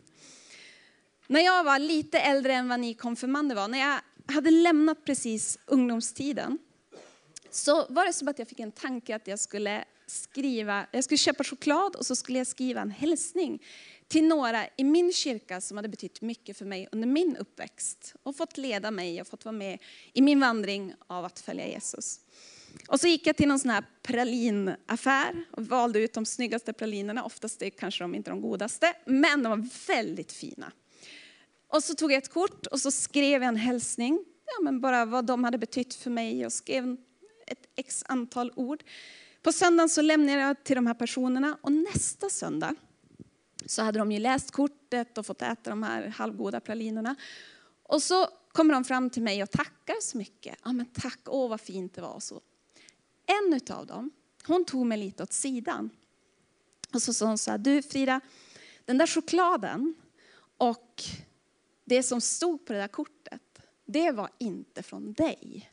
När 1.27 1.41
jag 1.41 1.63
var 1.63 1.79
lite 1.79 2.19
äldre 2.19 2.53
än 2.53 2.69
vad 2.69 2.79
ni 2.79 2.93
konfirmander 2.93 3.55
var, 3.55 3.67
när 3.67 3.79
jag 3.79 3.99
hade 4.33 4.51
lämnat 4.51 5.05
precis 5.05 5.59
ungdomstiden, 5.65 6.57
så 7.49 7.85
var 7.89 8.05
det 8.05 8.13
som 8.13 8.27
att 8.27 8.39
jag 8.39 8.47
fick 8.47 8.59
en 8.59 8.71
tanke 8.71 9.15
att 9.15 9.27
jag 9.27 9.39
skulle 9.39 9.85
skriva, 10.09 10.87
jag 10.91 11.03
skulle 11.03 11.17
köpa 11.17 11.43
choklad 11.43 11.95
och 11.95 12.05
så 12.05 12.15
skulle 12.15 12.37
jag 12.37 12.47
skriva 12.47 12.81
en 12.81 12.91
hälsning 12.91 13.63
till 14.07 14.27
några 14.27 14.67
i 14.77 14.83
min 14.83 15.13
kyrka 15.13 15.61
som 15.61 15.77
hade 15.77 15.89
betytt 15.89 16.21
mycket 16.21 16.57
för 16.57 16.65
mig 16.65 16.87
under 16.91 17.07
min 17.07 17.37
uppväxt 17.37 18.15
och 18.23 18.35
fått 18.35 18.57
leda 18.57 18.91
mig 18.91 19.21
och 19.21 19.27
fått 19.27 19.45
vara 19.45 19.55
med 19.55 19.79
i 20.13 20.21
min 20.21 20.39
vandring 20.39 20.93
av 21.07 21.25
att 21.25 21.39
följa 21.39 21.67
Jesus. 21.67 22.19
Och 22.87 22.99
så 22.99 23.07
gick 23.07 23.27
jag 23.27 23.37
till 23.37 23.47
någon 23.47 23.59
sån 23.59 23.71
här 23.71 23.83
pralinaffär 24.03 25.45
och 25.51 25.65
valde 25.65 25.99
ut 25.99 26.13
de 26.13 26.25
snyggaste 26.25 26.73
pralinerna. 26.73 27.23
Oftast 27.23 27.61
är 27.61 27.69
kanske 27.69 28.03
de 28.03 28.15
inte 28.15 28.29
de 28.29 28.41
godaste, 28.41 28.93
men 29.05 29.43
de 29.43 29.49
var 29.49 29.69
väldigt 29.87 30.31
fina. 30.31 30.71
Och 31.67 31.83
så 31.83 31.95
tog 31.95 32.11
jag 32.11 32.17
ett 32.17 32.33
kort 32.33 32.67
och 32.67 32.79
så 32.79 32.91
skrev 32.91 33.41
jag 33.41 33.47
en 33.47 33.55
hälsning, 33.55 34.25
ja, 34.45 34.63
men 34.63 34.81
bara 34.81 35.05
vad 35.05 35.25
de 35.25 35.43
hade 35.43 35.57
betytt 35.57 35.93
för 35.93 36.09
mig 36.09 36.45
och 36.45 36.53
skrev 36.53 36.97
ett 37.47 37.69
x 37.75 38.03
antal 38.07 38.51
ord. 38.55 38.83
På 39.41 39.51
söndagen 39.51 39.89
så 39.89 40.01
lämnade 40.01 40.41
jag 40.41 40.63
till 40.63 40.75
de 40.75 40.87
här 40.87 40.93
personerna 40.93 41.57
och 41.61 41.71
nästa 41.71 42.29
söndag 42.29 42.75
så 43.65 43.81
hade 43.81 43.99
de 43.99 44.11
ju 44.11 44.19
läst 44.19 44.51
kortet 44.51 45.17
och 45.17 45.25
fått 45.25 45.41
äta 45.41 45.69
de 45.69 45.83
här 45.83 46.07
halvgoda 46.07 46.59
pralinerna. 46.59 47.15
Och 47.83 48.03
så 48.03 48.27
kommer 48.51 48.73
de 48.73 48.83
fram 48.83 49.09
till 49.09 49.23
mig 49.23 49.43
och 49.43 49.51
tackar 49.51 50.01
så 50.01 50.17
mycket. 50.17 50.59
Ja 50.63 50.71
men 50.71 50.85
tack, 50.85 51.19
åh 51.25 51.49
vad 51.49 51.61
fint 51.61 51.93
det 51.93 52.01
var. 52.01 52.19
Så. 52.19 52.41
En 53.25 53.59
av 53.75 53.85
dem, 53.85 54.11
hon 54.47 54.65
tog 54.65 54.85
mig 54.85 54.97
lite 54.97 55.23
åt 55.23 55.33
sidan. 55.33 55.89
Och 56.93 57.01
så 57.01 57.13
sa 57.13 57.25
hon 57.25 57.37
så 57.37 57.51
här, 57.51 57.57
du 57.57 57.81
Frida, 57.81 58.21
den 58.85 58.97
där 58.97 59.07
chokladen 59.07 59.95
och 60.57 61.03
det 61.85 62.03
som 62.03 62.21
stod 62.21 62.65
på 62.65 62.73
det 62.73 62.79
där 62.79 62.87
kortet, 62.87 63.41
det 63.85 64.11
var 64.11 64.29
inte 64.37 64.83
från 64.83 65.13
dig. 65.13 65.71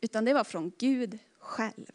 Utan 0.00 0.24
det 0.24 0.34
var 0.34 0.44
från 0.44 0.72
Gud 0.78 1.18
själv. 1.38 1.86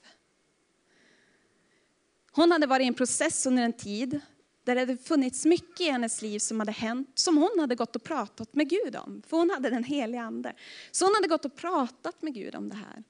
Hon 2.35 2.51
hade 2.51 2.67
varit 2.67 2.83
i 2.83 2.87
en 2.87 2.93
process 2.93 3.45
under 3.45 3.63
en 3.63 3.73
tid 3.73 4.21
där 4.63 4.75
det 4.75 4.81
hade 4.81 4.97
funnits 4.97 5.45
mycket 5.45 5.81
i 5.81 5.89
hennes 5.89 6.21
liv 6.21 6.39
som 6.39 6.59
hade 6.59 6.71
hänt, 6.71 7.19
som 7.19 7.37
hon 7.37 7.59
hade 7.59 7.75
gått 7.75 7.95
och 7.95 8.03
pratat 8.03 8.55
med 8.55 8.69
Gud 8.69 8.95
om. 8.95 9.21
För 9.27 9.37
hon 9.37 9.49
hade 9.49 9.69
den 9.69 9.83
heliga 9.83 10.21
ande. 10.21 10.53
Så 10.91 11.05
hon 11.05 11.15
hade 11.15 11.27
gått 11.27 11.45
och 11.45 11.55
pratat 11.55 12.21
med 12.21 12.33
Gud 12.33 12.55
om 12.55 12.69
det 12.69 12.75
här. 12.75 13.03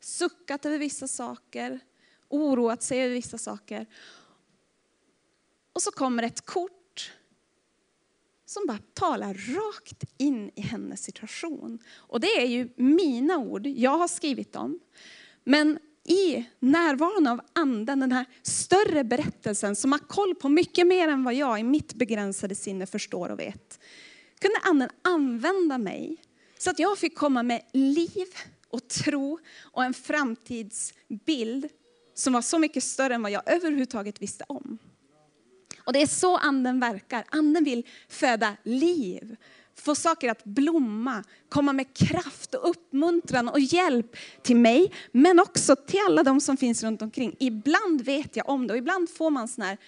Suckat 0.00 0.66
över 0.66 0.78
vissa 0.78 1.08
saker, 1.08 1.80
oroat 2.28 2.82
sig 2.82 3.00
över 3.00 3.14
vissa 3.14 3.38
saker. 3.38 3.86
Och 5.72 5.82
så 5.82 5.90
kommer 5.90 6.22
ett 6.22 6.46
kort 6.46 7.12
som 8.46 8.66
bara 8.66 8.78
talar 8.94 9.34
rakt 9.34 10.04
in 10.18 10.50
i 10.54 10.60
hennes 10.60 11.02
situation. 11.02 11.78
Och 11.94 12.20
det 12.20 12.26
är 12.42 12.46
ju 12.46 12.68
mina 12.76 13.38
ord, 13.38 13.66
jag 13.66 13.98
har 13.98 14.08
skrivit 14.08 14.52
dem. 14.52 14.80
Men 15.44 15.78
i 16.08 16.46
närvaron 16.60 17.26
av 17.26 17.40
anden, 17.52 18.00
den 18.00 18.12
här 18.12 18.26
större 18.42 19.04
berättelsen 19.04 19.76
som 19.76 19.92
har 19.92 19.98
koll 19.98 20.34
på 20.34 20.48
mycket 20.48 20.86
mer 20.86 21.08
än 21.08 21.24
vad 21.24 21.34
jag 21.34 21.60
i 21.60 21.62
mitt 21.62 21.94
begränsade 21.94 22.54
sinne 22.54 22.86
förstår 22.86 23.28
och 23.28 23.38
vet. 23.38 23.80
Kunde 24.40 24.56
anden 24.62 24.88
använda 25.02 25.78
mig 25.78 26.16
så 26.58 26.70
att 26.70 26.78
jag 26.78 26.98
fick 26.98 27.14
komma 27.14 27.42
med 27.42 27.62
liv 27.72 28.26
och 28.70 28.88
tro 28.88 29.38
och 29.62 29.84
en 29.84 29.94
framtidsbild 29.94 31.68
som 32.14 32.32
var 32.32 32.42
så 32.42 32.58
mycket 32.58 32.84
större 32.84 33.14
än 33.14 33.22
vad 33.22 33.32
jag 33.32 33.42
överhuvudtaget 33.46 34.22
visste 34.22 34.44
om. 34.48 34.78
Och 35.84 35.92
det 35.92 36.02
är 36.02 36.06
så 36.06 36.36
anden 36.36 36.80
verkar. 36.80 37.24
Anden 37.28 37.64
vill 37.64 37.86
föda 38.08 38.56
liv, 38.62 39.36
få 39.80 39.94
saker 39.94 40.30
att 40.30 40.44
blomma, 40.44 41.24
komma 41.48 41.72
med 41.72 41.94
kraft 41.94 42.54
och 42.54 42.70
uppmuntran 42.70 43.48
och 43.48 43.60
hjälp 43.60 44.16
till 44.42 44.56
mig, 44.56 44.92
men 45.12 45.40
också 45.40 45.76
till 45.76 46.00
alla 46.06 46.22
de 46.22 46.40
som 46.40 46.56
finns 46.56 46.82
runt 46.82 47.02
omkring. 47.02 47.36
Ibland 47.38 48.00
vet 48.00 48.36
jag 48.36 48.48
om 48.48 48.66
det 48.66 48.72
och 48.72 48.78
ibland 48.78 49.10
får 49.10 49.30
man 49.30 49.48
sådana 49.48 49.68
här 49.68 49.78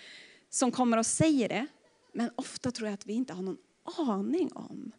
som 0.51 0.73
kommer 0.73 0.97
och 0.97 1.07
säger 1.07 1.49
det. 1.49 1.67
Men 2.13 2.31
ofta 2.37 2.71
tror 2.71 2.89
jag 2.89 2.95
att 2.95 3.07
vi 3.07 3.13
inte 3.13 3.33
har 3.33 3.43
någon 3.43 3.59
aning 3.99 4.53
om 4.53 4.93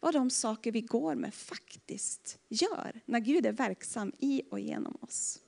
vad 0.00 0.14
de 0.14 0.30
saker 0.30 0.72
vi 0.72 0.80
går 0.80 1.14
med 1.14 1.34
faktiskt 1.34 2.38
gör 2.48 3.00
när 3.04 3.20
Gud 3.20 3.46
är 3.46 3.52
verksam 3.52 4.12
i 4.18 4.42
och 4.50 4.60
genom 4.60 4.98
oss. 5.00 5.38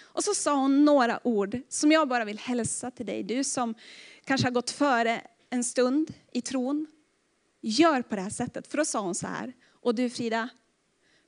Och 0.00 0.24
så 0.24 0.34
sa 0.34 0.54
hon 0.54 0.84
några 0.84 1.26
ord 1.26 1.60
som 1.68 1.92
jag 1.92 2.08
bara 2.08 2.24
vill 2.24 2.38
hälsa 2.38 2.90
till 2.90 3.06
dig. 3.06 3.22
Du 3.22 3.44
som 3.44 3.74
kanske 4.24 4.46
har 4.46 4.52
gått 4.52 4.70
före 4.70 5.22
en 5.50 5.64
stund 5.64 6.14
i 6.32 6.40
tron. 6.40 6.86
Gör 7.60 8.02
på 8.02 8.16
det 8.16 8.22
här 8.22 8.30
sättet. 8.30 8.66
För 8.66 8.78
då 8.78 8.84
sa 8.84 9.00
hon 9.00 9.14
så 9.14 9.26
här. 9.26 9.52
Och 9.70 9.94
du 9.94 10.10
Frida, 10.10 10.48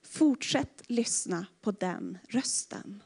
fortsätt 0.02 0.82
lyssna 0.86 1.46
på 1.60 1.70
den 1.70 2.18
rösten. 2.28 3.02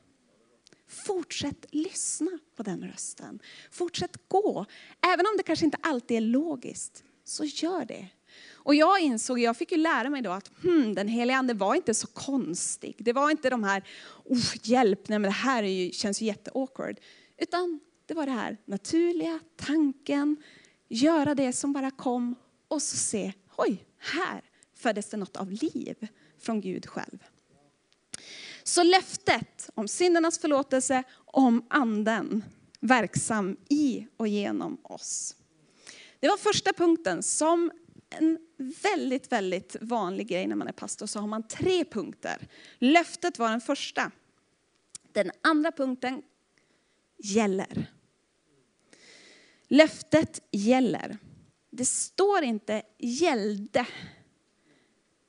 Fortsätt 0.89 1.67
lyssna 1.71 2.39
på 2.57 2.63
den 2.63 2.85
rösten. 2.85 3.39
Fortsätt 3.71 4.29
gå. 4.29 4.67
Även 5.01 5.27
om 5.27 5.37
det 5.37 5.43
kanske 5.43 5.65
inte 5.65 5.79
alltid 5.83 6.17
är 6.17 6.21
logiskt, 6.21 7.05
så 7.25 7.45
gör 7.45 7.85
det. 7.85 8.09
Och 8.53 8.75
jag 8.75 9.01
insåg, 9.01 9.39
jag 9.39 9.57
fick 9.57 9.73
ju 9.73 9.79
lära 9.79 10.11
mig 10.11 10.23
då 10.23 10.31
att 10.31 10.51
hmm, 10.63 10.95
den 10.95 11.09
heliga 11.09 11.37
ande 11.37 11.55
var 11.55 11.75
inte 11.75 11.95
så 11.95 12.07
konstig. 12.07 12.97
Det 12.99 13.13
var 13.13 13.31
inte 13.31 13.51
de 13.51 13.65
här, 13.65 13.85
oh, 14.25 14.53
hjälp, 14.63 15.09
nej 15.09 15.19
men 15.19 15.29
det 15.29 15.35
här 15.35 15.63
är 15.63 15.69
ju, 15.69 15.93
känns 15.93 16.23
ju 16.23 16.27
jätteawkward. 16.27 17.01
Utan 17.39 17.81
det 18.07 18.15
var 18.15 18.27
det 18.27 18.33
här 18.33 18.57
naturliga, 18.65 19.41
tanken, 19.57 20.37
göra 20.89 21.35
det 21.35 21.53
som 21.53 21.73
bara 21.73 21.91
kom 21.91 22.35
och 22.75 22.83
så 22.83 22.97
se, 22.97 23.33
oj, 23.57 23.85
här 23.99 24.43
föddes 24.75 25.11
det 25.11 25.17
något 25.17 25.37
av 25.37 25.51
liv 25.51 26.09
från 26.39 26.61
Gud 26.61 26.87
själv. 26.87 27.25
Så 28.63 28.83
löftet 28.83 29.71
om 29.75 29.89
syndernas 29.89 30.39
förlåtelse, 30.39 31.03
om 31.27 31.67
anden 31.71 32.45
verksam 32.81 33.57
i 33.69 34.07
och 34.17 34.29
genom 34.29 34.79
oss. 34.83 35.37
Det 36.21 36.29
var 36.29 36.37
första 36.37 36.73
punkten 36.73 37.23
som 37.23 37.71
en 38.09 38.39
väldigt, 38.83 39.33
väldigt 39.33 39.77
vanlig 39.81 40.29
grej 40.29 40.47
när 40.47 40.57
man 40.57 40.69
är 40.69 40.73
pastor 40.73 41.07
så 41.07 41.21
har 41.21 41.27
man 41.27 41.49
tre 41.49 41.85
punkter. 41.85 42.49
Löftet 42.79 43.39
var 43.39 43.51
den 43.51 43.61
första. 43.61 44.11
Den 45.13 45.31
andra 45.43 45.73
punkten 45.73 46.23
gäller. 47.19 47.87
Löftet 49.69 50.41
gäller. 50.51 51.19
Det 51.77 51.85
står 51.85 52.43
inte 52.43 52.83
gällde, 52.99 53.87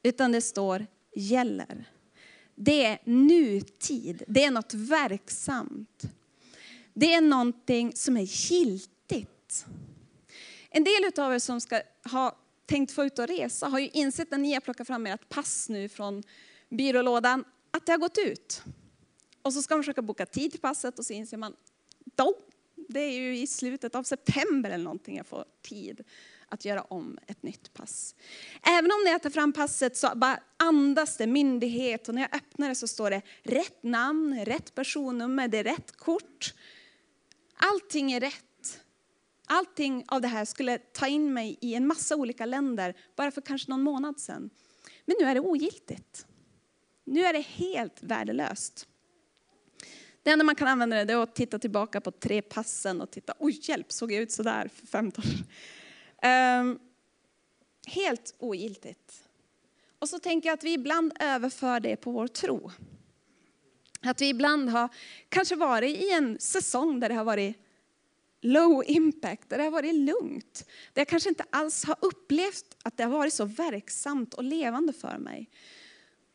utan 0.03 0.31
det 0.31 0.41
står 0.41 0.85
gäller. 1.15 1.89
Det 2.55 2.85
är 2.85 2.99
nutid, 3.03 4.23
det 4.27 4.43
är 4.43 4.51
något 4.51 4.73
verksamt. 4.73 6.03
Det 6.93 7.13
är 7.13 7.21
någonting 7.21 7.95
som 7.95 8.17
är 8.17 8.51
giltigt. 8.51 9.65
En 10.69 10.83
del 10.83 11.11
av 11.17 11.33
er 11.33 11.39
som 11.39 11.61
ska 11.61 11.81
ha 12.11 12.37
tänkt 12.65 12.91
få 12.91 13.05
ut 13.05 13.19
och 13.19 13.27
resa 13.27 13.67
har 13.67 13.79
ju 13.79 13.89
insett 13.93 14.31
när 14.31 14.37
ni 14.37 14.53
har 14.53 14.61
plockat 14.61 14.87
fram 14.87 15.05
ert 15.05 15.29
pass 15.29 15.69
nu 15.69 15.89
från 15.89 16.23
byrålådan 16.69 17.43
att 17.71 17.85
det 17.85 17.91
har 17.91 17.99
gått 17.99 18.17
ut. 18.17 18.63
Och 19.41 19.53
så 19.53 19.61
ska 19.61 19.75
man 19.75 19.83
försöka 19.83 20.01
boka 20.01 20.25
tid 20.25 20.51
till 20.51 20.61
passet 20.61 20.99
och 20.99 21.05
så 21.05 21.13
inser 21.13 21.37
man, 21.37 21.55
då, 22.15 22.33
Det 22.75 22.99
är 22.99 23.11
ju 23.11 23.37
i 23.37 23.47
slutet 23.47 23.95
av 23.95 24.03
september 24.03 24.69
eller 24.69 24.83
någonting 24.83 25.17
jag 25.17 25.27
får 25.27 25.45
tid 25.61 26.03
att 26.49 26.65
göra 26.65 26.81
om 26.81 27.17
ett 27.27 27.43
nytt 27.43 27.73
pass. 27.73 28.15
Även 28.61 28.91
om 28.91 29.01
när 29.05 29.11
jag 29.11 29.21
tar 29.21 29.29
fram 29.29 29.53
passet 29.53 29.97
så 29.97 30.11
bara 30.15 30.39
andas 30.57 31.17
det 31.17 31.27
myndighet 31.27 32.09
och 32.09 32.15
när 32.15 32.21
jag 32.21 32.35
öppnar 32.35 32.69
det 32.69 32.75
så 32.75 32.87
står 32.87 33.09
det 33.09 33.21
rätt 33.43 33.83
namn, 33.83 34.45
rätt 34.45 34.75
personnummer, 34.75 35.47
det 35.47 35.57
är 35.57 35.63
rätt 35.63 35.97
kort. 35.97 36.53
Allting 37.55 38.11
är 38.11 38.19
rätt. 38.19 38.81
Allting 39.47 40.05
av 40.07 40.21
det 40.21 40.27
här 40.27 40.45
skulle 40.45 40.77
ta 40.77 41.07
in 41.07 41.33
mig 41.33 41.57
i 41.61 41.73
en 41.73 41.87
massa 41.87 42.15
olika 42.15 42.45
länder 42.45 42.95
bara 43.15 43.31
för 43.31 43.41
kanske 43.41 43.71
någon 43.71 43.81
månad 43.81 44.19
sedan. 44.19 44.49
Men 45.05 45.15
nu 45.19 45.25
är 45.25 45.33
det 45.33 45.41
ogiltigt. 45.41 46.25
Nu 47.03 47.25
är 47.25 47.33
det 47.33 47.41
helt 47.41 48.03
värdelöst. 48.03 48.87
Det 50.23 50.31
enda 50.31 50.45
man 50.45 50.55
kan 50.55 50.67
använda 50.67 51.05
det 51.05 51.13
är 51.13 51.23
att 51.23 51.35
titta 51.35 51.59
tillbaka 51.59 52.01
på 52.01 52.11
tre 52.11 52.41
passen 52.41 53.01
och 53.01 53.11
titta, 53.11 53.33
oj 53.39 53.59
hjälp, 53.61 53.91
såg 53.91 54.11
jag 54.11 54.21
ut 54.21 54.31
sådär 54.31 54.69
för 54.73 54.87
15 54.87 55.23
år 55.23 55.29
um, 56.25 56.79
Helt 57.88 58.36
ogiltigt. 58.38 59.27
Och 60.00 60.10
så 60.10 60.20
tänker 60.20 60.50
jag 60.50 60.53
att 60.53 60.63
vi 60.63 60.74
ibland 60.74 61.13
överför 61.20 61.79
det 61.79 61.96
på 61.96 62.12
vår 62.12 62.27
tro. 62.27 62.72
Att 64.01 64.22
vi 64.22 64.29
ibland 64.29 64.70
har 64.70 64.89
kanske 65.29 65.55
varit 65.55 65.98
i 65.98 66.12
en 66.12 66.39
säsong 66.39 67.00
där 67.00 67.10
det 67.10 67.15
har 67.15 67.24
varit 67.24 67.58
low 68.41 68.84
impact, 68.88 69.50
där 69.50 69.58
det 69.58 69.63
har 69.63 69.72
varit 69.72 69.96
lugnt. 69.96 70.65
Där 70.94 71.01
jag 71.01 71.08
kanske 71.08 71.29
inte 71.29 71.46
alls 71.50 71.84
har 71.84 71.96
upplevt 72.01 72.77
att 72.84 72.98
det 72.98 73.03
har 73.03 73.12
varit 73.12 73.34
så 73.34 73.46
verksamt 73.46 74.34
och 74.34 74.44
levande 74.44 74.94
för 74.94 75.17
mig. 75.17 75.50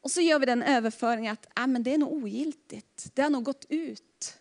Och 0.00 0.10
så 0.10 0.20
gör 0.20 0.38
vi 0.38 0.46
den 0.46 0.62
överföringen 0.62 1.32
att 1.32 1.46
ah, 1.54 1.66
men 1.66 1.82
det 1.82 1.94
är 1.94 1.98
nog 1.98 2.12
ogiltigt. 2.12 3.10
Det 3.14 3.22
har 3.22 3.30
nog 3.30 3.44
gått 3.44 3.66
ut, 3.68 4.38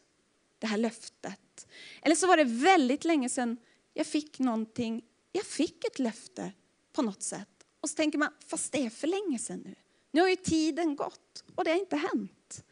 det 0.59 0.67
här 0.67 0.77
löftet. 0.77 1.67
Eller 2.01 2.15
så 2.15 2.27
var 2.27 2.37
det 2.37 2.43
väldigt 2.43 3.05
länge 3.05 3.29
sedan 3.29 3.57
jag 3.93 4.07
fick 4.07 4.39
någonting. 4.39 5.03
Jag 5.31 5.45
fick 5.45 5.85
ett 5.85 5.99
löfte 5.99 6.51
på 6.93 7.01
något 7.01 7.23
sätt. 7.23 7.47
Och 7.81 7.89
så 7.89 7.95
tänker 7.95 8.17
man, 8.17 8.33
fast 8.47 8.71
det 8.71 8.85
är 8.85 8.89
för 8.89 9.07
länge 9.07 9.39
sedan 9.39 9.61
nu. 9.65 9.75
Nu 10.11 10.21
har 10.21 10.29
ju 10.29 10.35
tiden 10.35 10.95
gått 10.95 11.43
och 11.55 11.63
det 11.63 11.71
har 11.71 11.77
inte 11.77 11.95
hänt. 11.95 12.63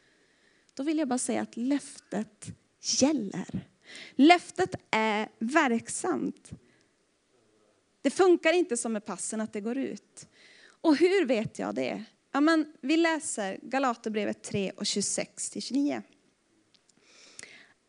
Då 0.74 0.82
vill 0.82 0.98
jag 0.98 1.08
bara 1.08 1.18
säga 1.18 1.42
att 1.42 1.56
löftet 1.56 2.46
gäller. 2.80 3.68
Löftet 4.14 4.74
är 4.90 5.28
verksamt. 5.38 6.50
Det 8.02 8.10
funkar 8.10 8.52
inte 8.52 8.76
som 8.76 8.92
med 8.92 9.04
passen 9.04 9.40
att 9.40 9.52
det 9.52 9.60
går 9.60 9.78
ut. 9.78 10.28
Och 10.80 10.96
hur 10.96 11.26
vet 11.26 11.58
jag 11.58 11.74
det? 11.74 12.04
Ja, 12.32 12.40
men 12.40 12.72
vi 12.80 12.96
läser 12.96 13.58
Galaterbrevet 13.62 14.42
3 14.42 14.70
och 14.70 14.82
26-29. 14.82 16.02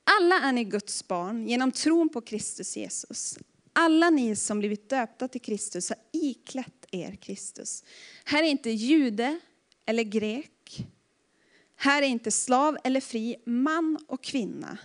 Alla 0.03 0.35
är 0.35 0.51
ni 0.51 0.63
Guds 0.63 1.07
barn 1.07 1.47
genom 1.47 1.71
tron 1.71 2.09
på 2.09 2.21
Kristus 2.21 2.77
Jesus. 2.77 3.37
Alla 3.81 4.09
ni 4.09 4.35
som 4.35 4.59
blivit 4.59 4.89
döpta 4.89 5.27
till 5.27 5.41
Kristus 5.41 5.89
har 5.89 5.97
iklätt 6.11 6.85
er 6.91 7.15
Kristus. 7.15 7.83
Här 8.23 8.43
är 8.43 8.47
inte 8.47 8.69
jude 8.69 9.39
eller 9.85 10.03
grek. 10.03 10.87
Här 11.75 12.01
är 12.01 12.07
inte 12.07 12.31
slav 12.31 12.77
eller 12.83 13.01
fri, 13.01 13.35
man 13.45 13.99
och 14.07 14.23
kvinna. 14.23 14.77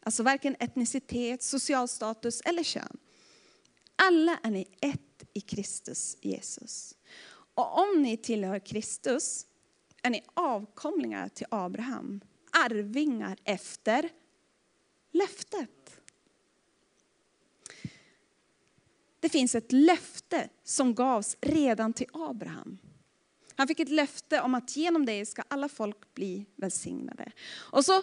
Alltså 0.00 0.22
varken 0.22 0.56
etnicitet, 0.58 1.42
social 1.42 1.88
status 1.88 2.40
eller 2.40 2.62
kön. 2.62 2.96
Alla 3.96 4.38
är 4.42 4.50
ni 4.50 4.66
ett 4.80 5.24
i 5.32 5.40
Kristus 5.40 6.16
Jesus. 6.20 6.94
Och 7.54 7.78
om 7.78 8.02
ni 8.02 8.16
tillhör 8.16 8.58
Kristus 8.58 9.46
är 10.02 10.10
ni 10.10 10.22
avkomlingar 10.34 11.28
till 11.28 11.46
Abraham, 11.50 12.20
arvingar 12.52 13.38
efter 13.44 14.08
löftet. 15.12 16.00
Det 19.23 19.23
finns 19.34 19.54
ett 19.54 19.72
löfte 19.72 20.48
som 20.64 20.94
gavs 20.94 21.36
redan 21.40 21.92
till 21.92 22.06
Abraham. 22.12 22.78
Han 23.56 23.68
fick 23.68 23.80
ett 23.80 23.88
löfte 23.88 24.40
om 24.40 24.54
att 24.54 24.76
genom 24.76 25.06
dig 25.06 25.26
ska 25.26 25.42
alla 25.48 25.68
folk 25.68 26.14
bli 26.14 26.46
välsignade. 26.56 27.32
Och 27.72 27.84
så 27.84 28.02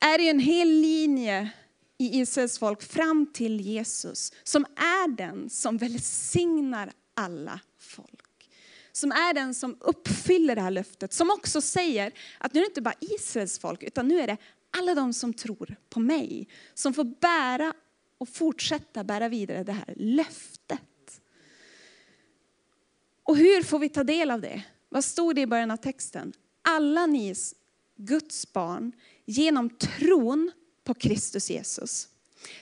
är 0.00 0.18
det 0.18 0.28
en 0.28 0.40
hel 0.40 0.68
linje 0.68 1.50
i 1.98 2.20
Israels 2.20 2.58
folk 2.58 2.82
fram 2.82 3.26
till 3.32 3.60
Jesus 3.60 4.32
som 4.42 4.64
är 4.76 5.16
den 5.16 5.50
som 5.50 5.76
välsignar 5.78 6.92
alla 7.14 7.60
folk 7.78 8.50
som 8.92 9.12
är 9.12 9.34
den 9.34 9.54
som 9.54 9.76
uppfyller 9.80 10.54
det 10.54 10.62
här 10.62 10.70
löftet. 10.70 11.12
Som 11.12 11.30
också 11.30 11.60
säger 11.60 12.12
att 12.38 12.54
nu 12.54 12.60
är 12.60 12.64
det 12.64 12.68
inte 12.70 12.82
bara 12.82 12.94
Israels 13.00 13.58
folk, 13.58 13.82
utan 13.82 14.08
nu 14.08 14.20
är 14.20 14.26
det 14.26 14.36
alla 14.70 14.94
de 14.94 15.12
som 15.12 15.34
tror 15.34 15.76
på 15.90 16.00
mig. 16.00 16.48
Som 16.74 16.94
får 16.94 17.04
bära 17.04 17.74
och 18.22 18.28
fortsätta 18.28 19.04
bära 19.04 19.28
vidare 19.28 19.64
det 19.64 19.72
här 19.72 19.94
löftet. 19.96 21.20
Och 23.22 23.36
hur 23.36 23.62
får 23.62 23.78
vi 23.78 23.88
ta 23.88 24.04
del 24.04 24.30
av 24.30 24.40
det? 24.40 24.62
Vad 24.88 25.04
stod 25.04 25.34
det 25.34 25.40
i 25.40 25.46
början 25.46 25.70
av 25.70 25.76
texten? 25.76 26.32
Alla 26.62 27.06
ni 27.06 27.34
Guds 27.96 28.52
barn 28.52 28.92
genom 29.24 29.70
tron 29.70 30.52
på 30.84 30.94
Kristus 30.94 31.50
Jesus. 31.50 32.08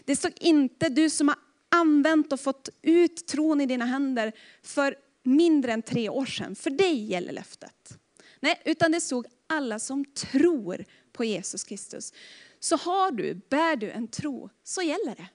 Det 0.05 0.17
stod 0.17 0.33
inte 0.41 0.89
du 0.89 1.11
som 1.11 1.29
har 1.29 1.39
använt 1.69 2.33
och 2.33 2.41
fått 2.41 2.69
ut 2.83 3.27
tron 3.27 3.61
i 3.61 3.67
dina 3.67 3.85
händer 3.85 4.33
för 4.63 4.97
mindre 5.23 5.73
än 5.73 5.83
tre 5.83 6.09
år 6.09 6.27
sedan. 6.27 6.55
För 6.55 6.71
dig 6.71 7.05
gäller 7.05 7.33
löftet. 7.33 7.99
Nej, 8.41 8.63
utan 8.65 8.93
det 8.93 9.01
stod 9.01 9.27
alla 9.47 9.79
som 9.79 10.05
tror 10.05 10.85
på 11.13 11.25
Jesus 11.25 11.65
Kristus. 11.65 12.13
Så 12.61 12.77
har 12.77 13.13
du, 13.13 13.35
bär 13.35 13.77
du 13.77 13.91
en 13.91 14.09
tro, 14.09 14.51
så 14.65 14.83
gäller 14.83 15.15
det. 15.15 15.29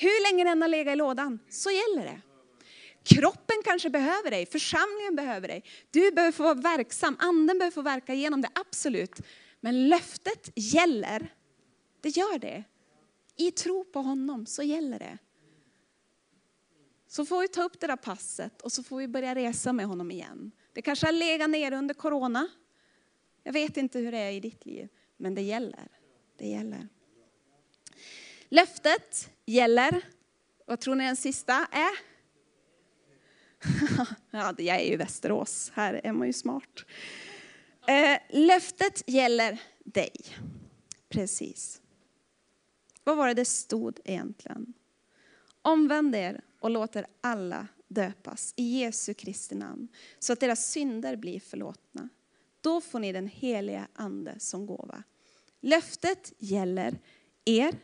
Hur 0.00 0.22
länge 0.22 0.44
den 0.44 0.62
har 0.62 0.68
legat 0.68 0.92
i 0.92 0.96
lådan, 0.96 1.38
så 1.48 1.70
gäller 1.70 2.04
det. 2.04 2.20
Kroppen 3.02 3.56
kanske 3.64 3.90
behöver 3.90 4.30
dig, 4.30 4.46
församlingen 4.46 5.16
behöver 5.16 5.48
dig. 5.48 5.64
Du 5.90 6.10
behöver 6.10 6.32
få 6.32 6.42
vara 6.42 6.54
verksam, 6.54 7.16
anden 7.18 7.58
behöver 7.58 7.74
få 7.74 7.82
verka 7.82 8.14
genom 8.14 8.40
det, 8.40 8.48
absolut. 8.54 9.20
Men 9.60 9.88
löftet 9.88 10.50
gäller, 10.54 11.34
det 12.00 12.08
gör 12.08 12.38
det. 12.38 12.64
I 13.36 13.50
tro 13.50 13.84
på 13.84 14.00
honom 14.00 14.46
så 14.46 14.62
gäller 14.62 14.98
det. 14.98 15.18
Så 17.06 17.24
får 17.24 17.40
vi 17.40 17.48
ta 17.48 17.62
upp 17.62 17.80
det 17.80 17.86
där 17.86 17.96
passet 17.96 18.62
och 18.62 18.72
så 18.72 18.82
får 18.82 18.96
vi 18.98 19.08
börja 19.08 19.34
resa 19.34 19.72
med 19.72 19.86
honom 19.86 20.10
igen. 20.10 20.50
Det 20.72 20.82
kanske 20.82 21.06
har 21.06 21.12
legat 21.12 21.50
ner 21.50 21.72
under 21.72 21.94
corona. 21.94 22.48
Jag 23.42 23.52
vet 23.52 23.76
inte 23.76 23.98
hur 23.98 24.12
det 24.12 24.18
är 24.18 24.32
i 24.32 24.40
ditt 24.40 24.66
liv, 24.66 24.88
men 25.16 25.34
det 25.34 25.42
gäller. 25.42 25.88
Det 26.36 26.46
gäller. 26.46 26.88
Löftet 28.48 29.30
gäller. 29.46 30.04
Vad 30.66 30.80
tror 30.80 30.94
ni 30.94 31.04
den 31.04 31.16
sista 31.16 31.66
är? 31.72 32.08
ja, 34.30 34.54
jag 34.58 34.80
är 34.80 34.90
ju 34.90 34.96
Västerås. 34.96 35.72
Här 35.74 36.00
är 36.04 36.12
man 36.12 36.26
ju 36.26 36.32
smart. 36.32 36.84
Eh, 37.88 38.18
löftet 38.30 39.02
gäller 39.06 39.62
dig. 39.84 40.12
Precis. 41.08 41.80
Vad 43.04 43.16
var 43.16 43.28
det 43.28 43.34
det 43.34 43.44
stod 43.44 44.00
egentligen? 44.04 44.72
Omvänd 45.62 46.14
er 46.14 46.40
och 46.60 46.70
låter 46.70 47.06
alla 47.20 47.68
döpas 47.88 48.54
i 48.56 48.78
Jesu 48.78 49.14
Kristi 49.14 49.54
namn 49.54 49.88
så 50.18 50.32
att 50.32 50.40
deras 50.40 50.70
synder 50.70 51.16
blir 51.16 51.40
förlåtna. 51.40 52.08
Då 52.60 52.80
får 52.80 52.98
ni 52.98 53.12
den 53.12 53.26
heliga 53.26 53.88
ande 53.94 54.34
som 54.38 54.66
gåva. 54.66 55.02
Löftet 55.60 56.32
gäller 56.38 56.98
er, 57.44 57.74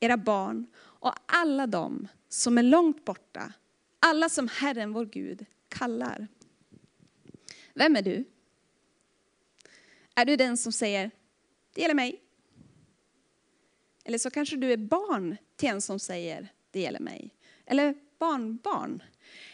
era 0.00 0.16
barn 0.16 0.66
och 0.76 1.12
alla 1.26 1.66
de 1.66 2.08
som 2.28 2.58
är 2.58 2.62
långt 2.62 3.04
borta. 3.04 3.52
Alla 4.00 4.28
som 4.28 4.48
Herren 4.48 4.92
vår 4.92 5.04
Gud 5.04 5.46
kallar. 5.68 6.28
Vem 7.74 7.96
är 7.96 8.02
du? 8.02 8.24
Är 10.14 10.24
du 10.24 10.36
den 10.36 10.56
som 10.56 10.72
säger, 10.72 11.10
det 11.74 11.80
gäller 11.80 11.94
mig? 11.94 12.22
Eller 14.04 14.18
så 14.18 14.30
kanske 14.30 14.56
du 14.56 14.72
är 14.72 14.76
barn 14.76 15.36
till 15.56 15.68
en 15.68 15.80
som 15.80 15.98
säger, 15.98 16.48
det 16.70 16.80
gäller 16.80 17.00
mig 17.00 17.34
eller 17.70 17.94
barnbarn. 18.18 19.02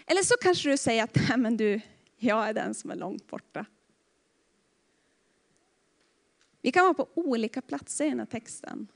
Eller 0.07 0.22
så 0.22 0.35
kanske 0.40 0.70
du 0.70 0.76
säger 0.76 1.04
att 1.04 1.14
Nej, 1.28 1.38
men 1.38 1.57
du, 1.57 1.80
jag 2.16 2.48
är 2.48 2.54
den 2.54 2.74
som 2.74 2.90
är 2.90 2.96
långt 2.96 3.26
borta. 3.26 3.66
Vi 6.61 6.72
kan 6.72 6.85
vara 6.85 6.94
på 6.94 7.09
olika 7.14 7.62
platser 7.62 8.04
i 8.04 8.09
den 8.09 8.18
här 8.18 8.26
texten. 8.26 8.88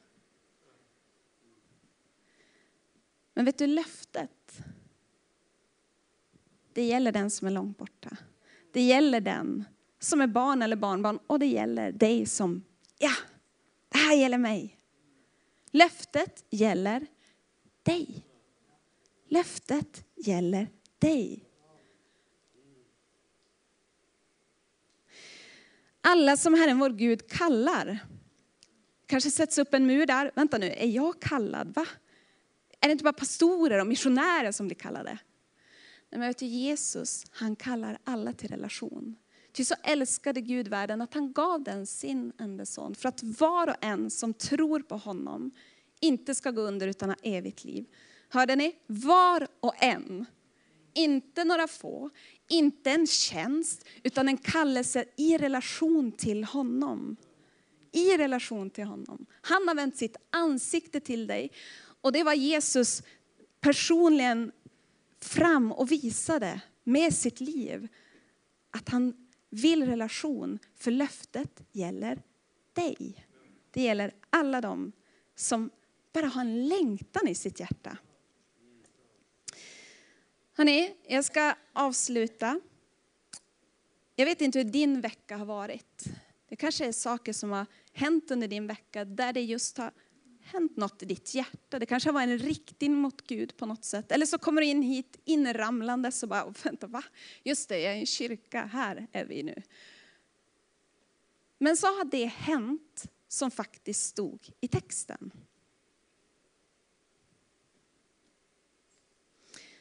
Men 3.38 3.44
vet 3.44 3.58
du 3.58 3.66
löftet? 3.66 4.62
Det 6.72 6.84
gäller 6.86 7.12
den 7.12 7.30
som 7.30 7.46
är 7.46 7.50
långt 7.50 7.78
borta. 7.78 8.16
Det 8.72 8.80
gäller 8.80 9.20
den 9.20 9.64
som 9.98 10.20
är 10.20 10.26
barn 10.26 10.62
eller 10.62 10.76
barnbarn 10.76 11.18
och 11.26 11.38
det 11.38 11.46
gäller 11.46 11.92
dig 11.92 12.26
som, 12.26 12.64
ja, 12.98 13.10
det 13.88 13.98
här 13.98 14.16
gäller 14.16 14.38
mig. 14.38 14.78
Löftet 15.70 16.44
gäller 16.50 17.06
dig. 17.82 18.26
Löftet 19.28 20.04
gäller 20.16 20.68
dig. 20.98 21.44
Alla 26.00 26.36
som 26.36 26.54
Herren 26.54 26.78
vår 26.78 26.90
Gud 26.90 27.30
kallar. 27.30 27.98
kanske 29.06 29.30
sätts 29.30 29.58
upp 29.58 29.74
en 29.74 29.86
mur 29.86 30.06
där. 30.06 30.30
Vänta 30.34 30.58
nu, 30.58 30.66
är 30.66 30.88
jag 30.88 31.20
kallad? 31.20 31.74
Va? 31.74 31.86
Är 32.80 32.88
det 32.88 32.92
inte 32.92 33.04
bara 33.04 33.12
pastorer 33.12 33.80
och 33.80 33.86
missionärer 33.86 34.52
som 34.52 34.66
blir 34.66 34.76
kallade? 34.76 35.18
Nej, 36.10 36.18
men 36.18 36.28
vet 36.28 36.38
du, 36.38 36.46
Jesus, 36.46 37.24
han 37.30 37.56
kallar 37.56 37.98
alla 38.04 38.32
till 38.32 38.48
relation. 38.48 39.16
Ty 39.52 39.64
så 39.64 39.74
älskade 39.82 40.40
Gud 40.40 40.68
världen 40.68 41.00
att 41.00 41.14
han 41.14 41.32
gav 41.32 41.62
den 41.62 41.86
sin 41.86 42.32
enda 42.38 42.66
son 42.66 42.94
för 42.94 43.08
att 43.08 43.22
var 43.22 43.68
och 43.68 43.84
en 43.84 44.10
som 44.10 44.34
tror 44.34 44.80
på 44.80 44.96
honom 44.96 45.50
inte 46.00 46.34
ska 46.34 46.50
gå 46.50 46.60
under 46.60 46.88
utan 46.88 47.08
ha 47.08 47.16
evigt 47.22 47.64
liv. 47.64 47.84
Hörde 48.28 48.56
ni? 48.56 48.76
Var 48.86 49.48
och 49.60 49.74
en. 49.78 50.26
Inte 50.94 51.44
några 51.44 51.68
få, 51.68 52.10
inte 52.48 52.90
en 52.90 53.06
tjänst, 53.06 53.84
utan 54.02 54.28
en 54.28 54.36
kallelse 54.36 55.04
i 55.16 55.38
relation 55.38 56.12
till 56.12 56.44
honom. 56.44 57.16
I 57.92 58.16
relation 58.16 58.70
till 58.70 58.84
honom. 58.84 59.26
Han 59.40 59.68
har 59.68 59.74
vänt 59.74 59.96
sitt 59.96 60.16
ansikte 60.30 61.00
till 61.00 61.26
dig. 61.26 61.50
Och 62.00 62.12
det 62.12 62.22
var 62.22 62.34
Jesus 62.34 63.02
personligen 63.60 64.52
fram 65.20 65.72
och 65.72 65.92
visade 65.92 66.60
med 66.84 67.14
sitt 67.14 67.40
liv. 67.40 67.88
Att 68.70 68.88
han 68.88 69.28
vill 69.50 69.86
relation, 69.86 70.58
för 70.76 70.90
löftet 70.90 71.62
gäller 71.72 72.22
dig. 72.72 73.26
Det 73.70 73.82
gäller 73.82 74.14
alla 74.30 74.60
dem 74.60 74.92
som 75.34 75.70
bara 76.12 76.26
har 76.26 76.40
en 76.40 76.68
längtan 76.68 77.28
i 77.28 77.34
sitt 77.34 77.60
hjärta. 77.60 77.98
Hörrni, 80.52 80.94
jag 81.08 81.24
ska 81.24 81.54
avsluta. 81.72 82.60
Jag 84.16 84.26
vet 84.26 84.40
inte 84.40 84.58
hur 84.58 84.64
din 84.64 85.00
vecka 85.00 85.36
har 85.36 85.46
varit. 85.46 86.04
Det 86.48 86.56
kanske 86.56 86.86
är 86.86 86.92
saker 86.92 87.32
som 87.32 87.50
har 87.50 87.66
hänt 87.92 88.30
under 88.30 88.48
din 88.48 88.66
vecka 88.66 89.04
där 89.04 89.32
det 89.32 89.40
just 89.40 89.78
har 89.78 89.92
hänt 90.52 90.76
något 90.76 91.02
i 91.02 91.06
ditt 91.06 91.34
hjärta. 91.34 91.78
Det 91.78 91.86
kanske 91.86 92.12
var 92.12 92.22
en 92.22 92.38
riktning 92.38 92.94
mot 92.94 93.26
Gud 93.26 93.56
på 93.56 93.66
något 93.66 93.84
sätt. 93.84 94.12
Eller 94.12 94.26
så 94.26 94.38
kommer 94.38 94.60
du 94.60 94.66
in 94.66 94.82
hit 94.82 95.20
inramlandes 95.24 96.22
och 96.22 96.28
bara, 96.28 96.54
vänta 96.62 96.86
va? 96.86 97.02
Just 97.42 97.68
det, 97.68 97.80
jag 97.80 97.92
är 97.92 97.96
i 97.96 98.00
en 98.00 98.06
kyrka, 98.06 98.64
här 98.72 99.06
är 99.12 99.24
vi 99.24 99.42
nu. 99.42 99.62
Men 101.58 101.76
så 101.76 101.86
har 101.86 102.04
det 102.04 102.24
hänt 102.24 103.06
som 103.28 103.50
faktiskt 103.50 104.04
stod 104.04 104.48
i 104.60 104.68
texten. 104.68 105.30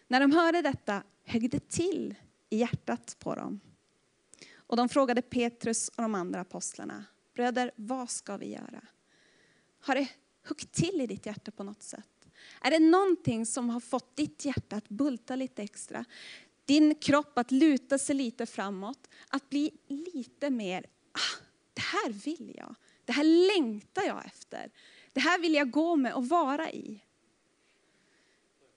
När 0.07 0.19
de 0.19 0.31
hörde 0.31 0.61
detta 0.61 1.03
högg 1.23 1.51
det 1.51 1.69
till 1.69 2.15
i 2.49 2.57
hjärtat 2.57 3.15
på 3.19 3.35
dem. 3.35 3.59
Och 4.55 4.77
de 4.77 4.89
frågade 4.89 5.21
Petrus 5.21 5.89
och 5.89 6.01
de 6.01 6.15
andra 6.15 6.39
apostlarna, 6.39 7.05
bröder, 7.33 7.71
vad 7.75 8.09
ska 8.09 8.37
vi 8.37 8.51
göra? 8.51 8.81
Har 9.79 9.95
det 9.95 10.09
huggit 10.49 10.71
till 10.71 11.01
i 11.01 11.07
ditt 11.07 11.25
hjärta 11.25 11.51
på 11.51 11.63
något 11.63 11.83
sätt? 11.83 12.07
Är 12.61 12.71
det 12.71 12.79
någonting 12.79 13.45
som 13.45 13.69
har 13.69 13.79
fått 13.79 14.15
ditt 14.15 14.45
hjärta 14.45 14.75
att 14.75 14.89
bulta 14.89 15.35
lite 15.35 15.63
extra? 15.63 16.05
Din 16.65 16.95
kropp 16.95 17.37
att 17.37 17.51
luta 17.51 17.97
sig 17.97 18.15
lite 18.15 18.45
framåt, 18.45 19.07
att 19.27 19.49
bli 19.49 19.71
lite 19.87 20.49
mer, 20.49 20.85
ah, 21.11 21.43
det 21.73 21.81
här 21.81 22.09
vill 22.09 22.53
jag. 22.57 22.75
Det 23.05 23.11
här 23.11 23.53
längtar 23.55 24.03
jag 24.03 24.25
efter. 24.25 24.71
Det 25.13 25.19
här 25.19 25.39
vill 25.39 25.53
jag 25.53 25.71
gå 25.71 25.95
med 25.95 26.13
och 26.13 26.29
vara 26.29 26.71
i 26.71 27.01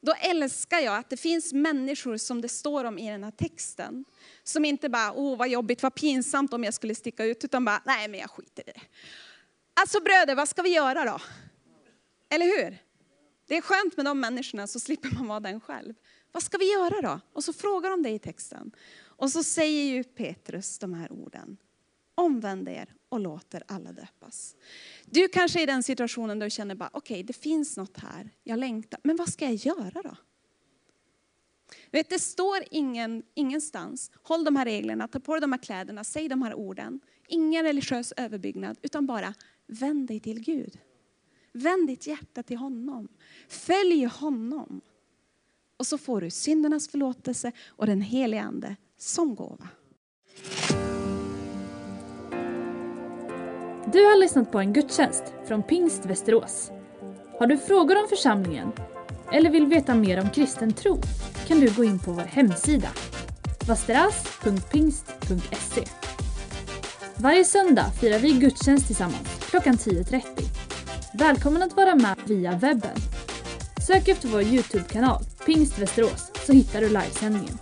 då 0.00 0.14
älskar 0.20 0.78
jag 0.78 0.96
att 0.96 1.10
det 1.10 1.16
finns 1.16 1.52
människor 1.52 2.16
som 2.16 2.40
det 2.40 2.48
står 2.48 2.84
om 2.84 2.98
i 2.98 3.10
den 3.10 3.24
här 3.24 3.30
texten. 3.30 4.04
Som 4.42 4.64
inte 4.64 4.88
bara, 4.88 5.12
åh 5.12 5.38
vad 5.38 5.48
jobbigt, 5.48 5.82
vad 5.82 5.94
pinsamt 5.94 6.52
om 6.52 6.64
jag 6.64 6.74
skulle 6.74 6.94
sticka 6.94 7.24
ut, 7.24 7.44
utan 7.44 7.64
bara, 7.64 7.82
nej 7.86 8.08
men 8.08 8.20
jag 8.20 8.30
skiter 8.30 8.68
i 8.68 8.72
det. 8.72 8.80
Alltså 9.74 10.00
bröder, 10.00 10.34
vad 10.34 10.48
ska 10.48 10.62
vi 10.62 10.74
göra 10.74 11.04
då? 11.04 11.20
Eller 12.30 12.46
hur? 12.46 12.78
Det 13.46 13.56
är 13.56 13.60
skönt 13.60 13.96
med 13.96 14.06
de 14.06 14.20
människorna 14.20 14.66
så 14.66 14.80
slipper 14.80 15.10
man 15.14 15.26
vara 15.26 15.40
den 15.40 15.60
själv. 15.60 15.94
Vad 16.32 16.42
ska 16.42 16.58
vi 16.58 16.72
göra 16.72 17.00
då? 17.00 17.20
Och 17.32 17.44
så 17.44 17.52
frågar 17.52 17.90
de 17.90 18.02
det 18.02 18.10
i 18.10 18.18
texten. 18.18 18.72
Och 19.02 19.30
så 19.30 19.42
säger 19.42 19.84
ju 19.84 20.04
Petrus 20.04 20.78
de 20.78 20.94
här 20.94 21.12
orden. 21.12 21.56
Omvänd 22.14 22.68
er 22.68 22.94
och 23.08 23.20
låter 23.20 23.62
alla 23.66 23.92
döpas. 23.92 24.56
Du 25.04 25.28
kanske 25.28 25.60
är 25.60 25.62
i 25.62 25.66
den 25.66 25.82
situationen 25.82 26.38
där 26.38 26.46
du 26.46 26.50
känner 26.50 26.74
bara, 26.74 26.90
okej 26.92 27.14
okay, 27.14 27.22
det 27.22 27.32
finns 27.32 27.76
något 27.76 27.98
här, 27.98 28.30
jag 28.44 28.58
längtar, 28.58 29.00
men 29.02 29.16
vad 29.16 29.28
ska 29.28 29.44
jag 29.44 29.54
göra 29.54 30.02
då? 30.02 30.16
Vet, 31.90 32.08
det 32.08 32.18
står 32.18 32.58
ingen, 32.70 33.22
ingenstans, 33.34 34.10
håll 34.22 34.44
de 34.44 34.56
här 34.56 34.64
reglerna, 34.64 35.08
ta 35.08 35.20
på 35.20 35.34
dig 35.34 35.40
de 35.40 35.52
här 35.52 35.58
kläderna, 35.58 36.04
säg 36.04 36.28
de 36.28 36.42
här 36.42 36.54
orden. 36.54 37.00
Ingen 37.28 37.64
religiös 37.64 38.12
överbyggnad, 38.16 38.78
utan 38.82 39.06
bara 39.06 39.34
vänd 39.66 40.08
dig 40.08 40.20
till 40.20 40.40
Gud. 40.40 40.78
Vänd 41.52 41.88
ditt 41.88 42.06
hjärta 42.06 42.42
till 42.42 42.56
honom. 42.56 43.08
Följ 43.48 44.04
honom. 44.04 44.80
Och 45.76 45.86
så 45.86 45.98
får 45.98 46.20
du 46.20 46.30
syndernas 46.30 46.88
förlåtelse 46.88 47.52
och 47.68 47.86
den 47.86 48.00
helige 48.00 48.42
Ande 48.42 48.76
som 48.98 49.34
gåva. 49.34 49.68
Du 53.92 54.04
har 54.04 54.20
lyssnat 54.20 54.52
på 54.52 54.58
en 54.58 54.72
gudstjänst 54.72 55.22
från 55.46 55.62
Pingst 55.62 56.06
Västerås. 56.06 56.70
Har 57.38 57.46
du 57.46 57.58
frågor 57.58 58.02
om 58.02 58.08
församlingen 58.08 58.72
eller 59.32 59.50
vill 59.50 59.66
veta 59.66 59.94
mer 59.94 60.20
om 60.20 60.30
kristen 60.30 60.72
tro 60.72 61.00
kan 61.46 61.60
du 61.60 61.74
gå 61.74 61.84
in 61.84 61.98
på 61.98 62.12
vår 62.12 62.22
hemsida 62.22 62.88
vasteras.pingst.se 63.68 65.84
Varje 67.16 67.44
söndag 67.44 67.90
firar 68.00 68.18
vi 68.18 68.32
gudstjänst 68.32 68.86
tillsammans 68.86 69.28
klockan 69.50 69.74
10.30. 69.74 70.59
Välkommen 71.12 71.62
att 71.62 71.76
vara 71.76 71.94
med 71.94 72.16
via 72.26 72.52
webben. 72.52 72.96
Sök 73.86 74.08
efter 74.08 74.28
vår 74.28 74.42
Youtube-kanal 74.42 75.22
Pingst 75.46 75.78
Västerås 75.78 76.30
så 76.46 76.52
hittar 76.52 76.80
du 76.80 76.88
livesändningen. 76.88 77.58